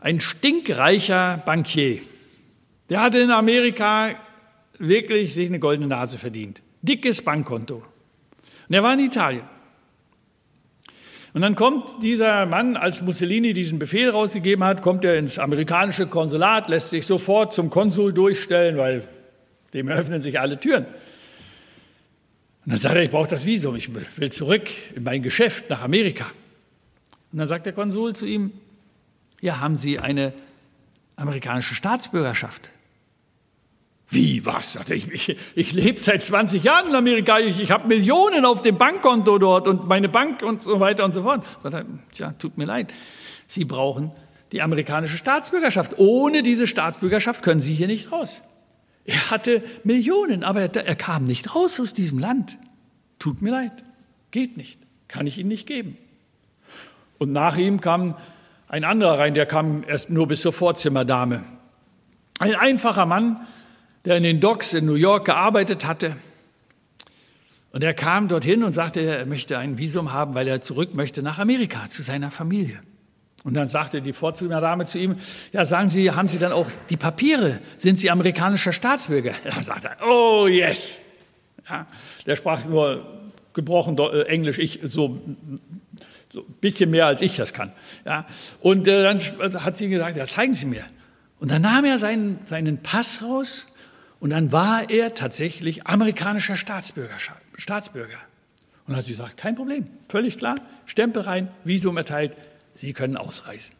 ein 0.00 0.20
stinkreicher 0.20 1.42
Bankier. 1.44 2.00
Der 2.88 3.02
hatte 3.02 3.18
in 3.18 3.30
Amerika 3.30 4.14
wirklich 4.78 5.34
sich 5.34 5.48
eine 5.48 5.58
goldene 5.58 5.88
Nase 5.88 6.16
verdient. 6.16 6.62
Dickes 6.80 7.22
Bankkonto. 7.22 7.82
Und 8.68 8.74
er 8.74 8.82
war 8.82 8.94
in 8.94 9.00
Italien. 9.00 9.44
Und 11.34 11.40
dann 11.40 11.54
kommt 11.54 12.02
dieser 12.02 12.44
Mann, 12.44 12.76
als 12.76 13.00
Mussolini 13.00 13.54
diesen 13.54 13.78
Befehl 13.78 14.10
rausgegeben 14.10 14.64
hat, 14.64 14.82
kommt 14.82 15.04
er 15.04 15.16
ins 15.16 15.38
amerikanische 15.38 16.06
Konsulat, 16.06 16.68
lässt 16.68 16.90
sich 16.90 17.06
sofort 17.06 17.54
zum 17.54 17.70
Konsul 17.70 18.12
durchstellen, 18.12 18.76
weil 18.76 19.08
dem 19.72 19.88
öffnen 19.88 20.20
sich 20.20 20.38
alle 20.38 20.60
Türen. 20.60 20.84
Und 20.84 22.72
dann 22.72 22.76
sagt 22.76 22.94
er, 22.94 23.02
ich 23.02 23.10
brauche 23.10 23.28
das 23.28 23.46
Visum, 23.46 23.76
ich 23.76 23.90
will 24.18 24.30
zurück 24.30 24.68
in 24.94 25.04
mein 25.04 25.22
Geschäft 25.22 25.70
nach 25.70 25.82
Amerika. 25.82 26.26
Und 27.32 27.38
dann 27.38 27.48
sagt 27.48 27.64
der 27.64 27.72
Konsul 27.72 28.14
zu 28.14 28.26
ihm, 28.26 28.52
ja, 29.40 29.58
haben 29.58 29.76
Sie 29.76 29.98
eine 29.98 30.34
amerikanische 31.16 31.74
Staatsbürgerschaft? 31.74 32.70
Wie, 34.12 34.44
was? 34.44 34.74
Sagt 34.74 34.90
er, 34.90 34.96
ich, 34.96 35.10
ich, 35.10 35.36
ich 35.54 35.72
lebe 35.72 35.98
seit 35.98 36.22
20 36.22 36.62
Jahren 36.62 36.90
in 36.90 36.94
Amerika, 36.94 37.38
ich, 37.38 37.60
ich 37.60 37.70
habe 37.70 37.88
Millionen 37.88 38.44
auf 38.44 38.60
dem 38.60 38.76
Bankkonto 38.76 39.38
dort 39.38 39.66
und 39.66 39.88
meine 39.88 40.10
Bank 40.10 40.42
und 40.42 40.62
so 40.62 40.80
weiter 40.80 41.06
und 41.06 41.14
so 41.14 41.22
fort. 41.22 41.46
Sagt 41.62 41.74
er, 41.74 41.86
tja, 42.12 42.34
tut 42.38 42.58
mir 42.58 42.66
leid, 42.66 42.92
Sie 43.46 43.64
brauchen 43.64 44.12
die 44.52 44.60
amerikanische 44.60 45.16
Staatsbürgerschaft. 45.16 45.98
Ohne 45.98 46.42
diese 46.42 46.66
Staatsbürgerschaft 46.66 47.42
können 47.42 47.60
Sie 47.60 47.72
hier 47.72 47.86
nicht 47.86 48.12
raus. 48.12 48.42
Er 49.06 49.30
hatte 49.30 49.62
Millionen, 49.82 50.44
aber 50.44 50.60
er, 50.60 50.76
er 50.76 50.94
kam 50.94 51.24
nicht 51.24 51.54
raus 51.54 51.80
aus 51.80 51.94
diesem 51.94 52.18
Land. 52.18 52.58
Tut 53.18 53.40
mir 53.40 53.50
leid, 53.50 53.72
geht 54.30 54.58
nicht, 54.58 54.78
kann 55.08 55.26
ich 55.26 55.38
Ihnen 55.38 55.48
nicht 55.48 55.66
geben. 55.66 55.96
Und 57.16 57.32
nach 57.32 57.56
ihm 57.56 57.80
kam 57.80 58.16
ein 58.68 58.84
anderer 58.84 59.18
rein, 59.18 59.32
der 59.32 59.46
kam 59.46 59.84
erst 59.86 60.10
nur 60.10 60.28
bis 60.28 60.42
zur 60.42 60.52
Vorzimmerdame. 60.52 61.44
Ein 62.40 62.54
einfacher 62.56 63.06
Mann, 63.06 63.46
der 64.04 64.16
in 64.16 64.22
den 64.22 64.40
Docks 64.40 64.74
in 64.74 64.86
New 64.86 64.94
York 64.94 65.26
gearbeitet 65.26 65.86
hatte. 65.86 66.16
Und 67.72 67.82
er 67.82 67.94
kam 67.94 68.28
dorthin 68.28 68.64
und 68.64 68.72
sagte, 68.72 69.00
er 69.00 69.26
möchte 69.26 69.56
ein 69.58 69.78
Visum 69.78 70.12
haben, 70.12 70.34
weil 70.34 70.46
er 70.46 70.60
zurück 70.60 70.94
möchte 70.94 71.22
nach 71.22 71.38
Amerika 71.38 71.88
zu 71.88 72.02
seiner 72.02 72.30
Familie. 72.30 72.80
Und 73.44 73.54
dann 73.54 73.66
sagte 73.66 74.02
die 74.02 74.12
Vorzimmerdame 74.12 74.84
zu 74.84 74.98
ihm, 74.98 75.16
ja, 75.52 75.64
sagen 75.64 75.88
Sie, 75.88 76.10
haben 76.12 76.28
Sie 76.28 76.38
dann 76.38 76.52
auch 76.52 76.66
die 76.90 76.96
Papiere? 76.96 77.58
Sind 77.76 77.98
Sie 77.98 78.10
amerikanischer 78.10 78.72
Staatsbürger? 78.72 79.32
Da 79.42 79.62
sagte 79.62 79.88
er, 79.98 80.06
oh 80.06 80.46
yes. 80.46 81.00
Ja, 81.68 81.86
der 82.26 82.36
sprach 82.36 82.64
nur 82.64 83.06
gebrochen 83.54 83.98
äh, 83.98 84.22
Englisch, 84.22 84.58
ich 84.58 84.80
so, 84.82 85.20
so 86.32 86.40
ein 86.40 86.54
bisschen 86.60 86.90
mehr 86.90 87.06
als 87.06 87.20
ich 87.20 87.36
das 87.36 87.52
kann. 87.52 87.72
Ja, 88.04 88.26
und 88.60 88.86
äh, 88.86 89.02
dann 89.02 89.20
hat 89.62 89.76
sie 89.76 89.88
gesagt, 89.88 90.16
ja, 90.16 90.26
zeigen 90.26 90.54
Sie 90.54 90.66
mir. 90.66 90.84
Und 91.40 91.50
dann 91.50 91.62
nahm 91.62 91.84
er 91.84 91.98
seinen, 91.98 92.38
seinen 92.46 92.78
Pass 92.78 93.22
raus 93.22 93.66
und 94.22 94.30
dann 94.30 94.52
war 94.52 94.88
er 94.88 95.14
tatsächlich 95.14 95.88
amerikanischer 95.88 96.54
Staatsbürger. 96.54 97.16
Staatsbürger. 97.58 98.18
Und 98.86 98.94
hat 98.94 99.06
sie 99.06 99.12
gesagt, 99.12 99.36
kein 99.36 99.56
Problem, 99.56 99.88
völlig 100.08 100.38
klar, 100.38 100.54
Stempel 100.86 101.24
rein, 101.24 101.48
Visum 101.64 101.96
erteilt, 101.96 102.36
Sie 102.72 102.92
können 102.92 103.16
ausreisen. 103.16 103.74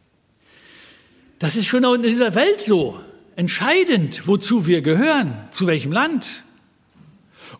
Das 1.39 1.55
ist 1.55 1.67
schon 1.67 1.85
auch 1.85 1.93
in 1.93 2.03
dieser 2.03 2.35
Welt 2.35 2.59
so. 2.59 2.99
Entscheidend, 3.37 4.27
wozu 4.27 4.67
wir 4.67 4.81
gehören, 4.81 5.33
zu 5.51 5.65
welchem 5.65 5.93
Land. 5.93 6.43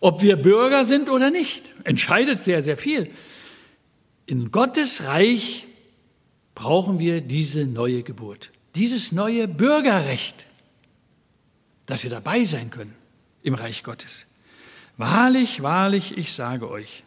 Ob 0.01 0.21
wir 0.21 0.35
Bürger 0.35 0.83
sind 0.83 1.09
oder 1.09 1.31
nicht, 1.31 1.63
entscheidet 1.85 2.43
sehr, 2.43 2.61
sehr 2.63 2.75
viel. 2.75 3.09
In 4.25 4.51
Gottes 4.51 5.05
Reich 5.05 5.67
brauchen 6.53 6.99
wir 6.99 7.21
diese 7.21 7.63
neue 7.63 8.03
Geburt, 8.03 8.51
dieses 8.75 9.13
neue 9.13 9.47
Bürgerrecht 9.47 10.47
dass 11.85 12.03
wir 12.03 12.09
dabei 12.09 12.43
sein 12.45 12.69
können 12.69 12.95
im 13.41 13.55
Reich 13.55 13.83
Gottes. 13.83 14.25
Wahrlich, 14.97 15.63
wahrlich, 15.63 16.17
ich 16.17 16.33
sage 16.33 16.69
euch, 16.69 17.03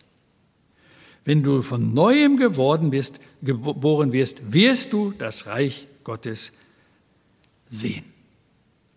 wenn 1.25 1.43
du 1.43 1.63
von 1.63 1.93
neuem 1.93 2.37
geworden 2.37 2.91
bist, 2.91 3.19
geboren 3.43 4.13
wirst, 4.13 4.53
wirst 4.53 4.93
du 4.93 5.13
das 5.13 5.47
Reich 5.47 5.89
Gottes 6.05 6.53
sehen. 7.69 8.05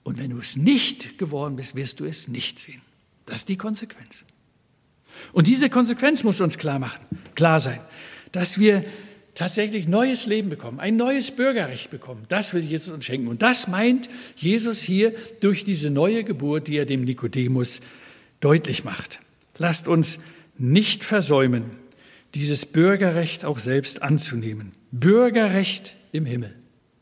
Und 0.03 0.17
wenn 0.19 0.31
du 0.31 0.37
es 0.37 0.55
nicht 0.55 1.17
geworden 1.17 1.55
bist, 1.55 1.75
wirst 1.75 1.99
du 1.99 2.05
es 2.05 2.27
nicht 2.27 2.59
sehen. 2.59 2.81
Das 3.25 3.37
ist 3.37 3.49
die 3.49 3.57
Konsequenz. 3.57 4.25
Und 5.33 5.47
diese 5.47 5.69
Konsequenz 5.69 6.23
muss 6.23 6.41
uns 6.41 6.57
klar 6.57 6.79
machen, 6.79 7.01
klar 7.35 7.59
sein, 7.59 7.79
dass 8.31 8.59
wir 8.59 8.85
tatsächlich 9.39 9.87
neues 9.87 10.25
Leben 10.25 10.49
bekommen, 10.49 10.81
ein 10.81 10.97
neues 10.97 11.31
Bürgerrecht 11.31 11.91
bekommen. 11.91 12.25
Das 12.27 12.53
will 12.53 12.61
Jesus 12.61 12.93
uns 12.93 13.05
schenken. 13.05 13.29
Und 13.29 13.41
das 13.41 13.69
meint 13.69 14.09
Jesus 14.35 14.81
hier 14.81 15.13
durch 15.39 15.63
diese 15.63 15.89
neue 15.89 16.25
Geburt, 16.25 16.67
die 16.67 16.75
er 16.75 16.85
dem 16.85 17.05
Nikodemus 17.05 17.79
deutlich 18.41 18.83
macht. 18.83 19.21
Lasst 19.57 19.87
uns 19.87 20.19
nicht 20.57 21.05
versäumen, 21.05 21.71
dieses 22.35 22.65
Bürgerrecht 22.65 23.45
auch 23.45 23.59
selbst 23.59 24.03
anzunehmen. 24.03 24.73
Bürgerrecht 24.91 25.95
im 26.11 26.25
Himmel. 26.25 26.53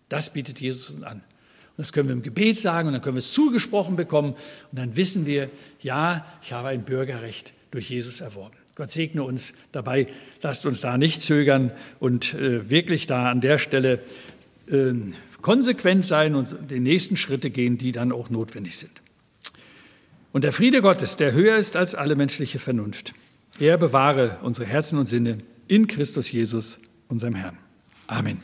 Das 0.08 0.32
bietet 0.32 0.62
Jesus 0.62 0.92
uns 0.92 1.04
an. 1.04 1.18
Und 1.18 1.80
das 1.80 1.92
können 1.92 2.08
wir 2.08 2.14
im 2.14 2.22
Gebet 2.22 2.60
sagen 2.60 2.88
und 2.88 2.94
dann 2.94 3.02
können 3.02 3.16
wir 3.16 3.22
es 3.22 3.34
zugesprochen 3.34 3.96
bekommen 3.96 4.34
und 4.34 4.78
dann 4.78 4.96
wissen 4.96 5.26
wir, 5.26 5.50
ja, 5.82 6.24
ich 6.44 6.54
habe 6.54 6.68
ein 6.68 6.86
Bürgerrecht 6.86 7.52
durch 7.72 7.90
Jesus 7.90 8.22
erworben. 8.22 8.58
Gott 8.78 8.92
segne 8.92 9.24
uns 9.24 9.54
dabei. 9.72 10.06
Lasst 10.44 10.68
uns 10.68 10.82
da 10.82 11.00
nicht 11.00 11.24
zögern 11.24 11.72
und 12.00 12.36
äh, 12.36 12.70
wirklich 12.70 13.08
da 13.08 13.32
an 13.32 13.42
der 13.42 13.58
Stelle 13.58 14.04
äh, 14.68 14.94
konsequent 15.42 16.06
sein 16.06 16.36
und 16.36 16.56
die 16.70 16.80
nächsten 16.80 17.18
Schritte 17.18 17.50
gehen, 17.50 17.80
die 17.80 17.92
dann 17.92 18.12
auch 18.12 18.30
notwendig 18.30 18.78
sind. 18.78 18.92
Und 20.32 20.44
der 20.44 20.54
Friede 20.54 20.82
Gottes, 20.82 21.18
der 21.18 21.32
höher 21.32 21.58
ist 21.58 21.76
als 21.76 21.96
alle 21.96 22.16
menschliche 22.16 22.60
Vernunft, 22.60 23.16
er 23.60 23.80
bewahre 23.80 24.38
unsere 24.44 24.68
Herzen 24.68 25.00
und 25.00 25.08
Sinne 25.08 25.40
in 25.68 25.88
Christus 25.88 26.32
Jesus, 26.32 26.80
unserem 27.08 27.34
Herrn. 27.34 27.58
Amen. 28.06 28.38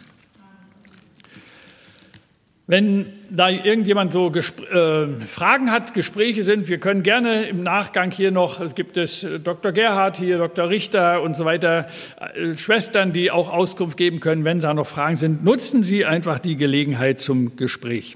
Wenn 2.66 3.08
da 3.30 3.50
irgendjemand 3.50 4.14
so 4.14 4.32
äh, 4.34 5.08
Fragen 5.28 5.70
hat, 5.70 5.94
Gespräche 5.94 6.44
sind, 6.44 6.70
wir 6.70 6.78
können 6.78 7.04
gerne 7.04 7.44
im 7.44 7.62
Nachgang 7.62 8.10
hier 8.10 8.32
noch, 8.32 8.62
es 8.62 8.74
gibt 8.74 8.96
es 8.96 9.26
äh, 9.26 9.38
Dr. 9.38 9.74
Gerhard 9.74 10.18
hier, 10.18 10.38
Dr. 10.38 10.70
Richter 10.70 11.22
und 11.22 11.36
so 11.36 11.44
weiter, 11.44 11.88
äh, 12.36 12.58
Schwestern, 12.58 13.12
die 13.12 13.32
auch 13.32 13.50
Auskunft 13.50 13.98
geben 13.98 14.22
können, 14.22 14.46
wenn 14.46 14.62
da 14.62 14.74
noch 14.74 14.88
Fragen 14.88 15.18
sind. 15.18 15.44
Nutzen 15.44 15.84
Sie 15.84 16.06
einfach 16.06 16.40
die 16.40 16.56
Gelegenheit 16.56 17.20
zum 17.20 17.58
Gespräch. 17.58 18.12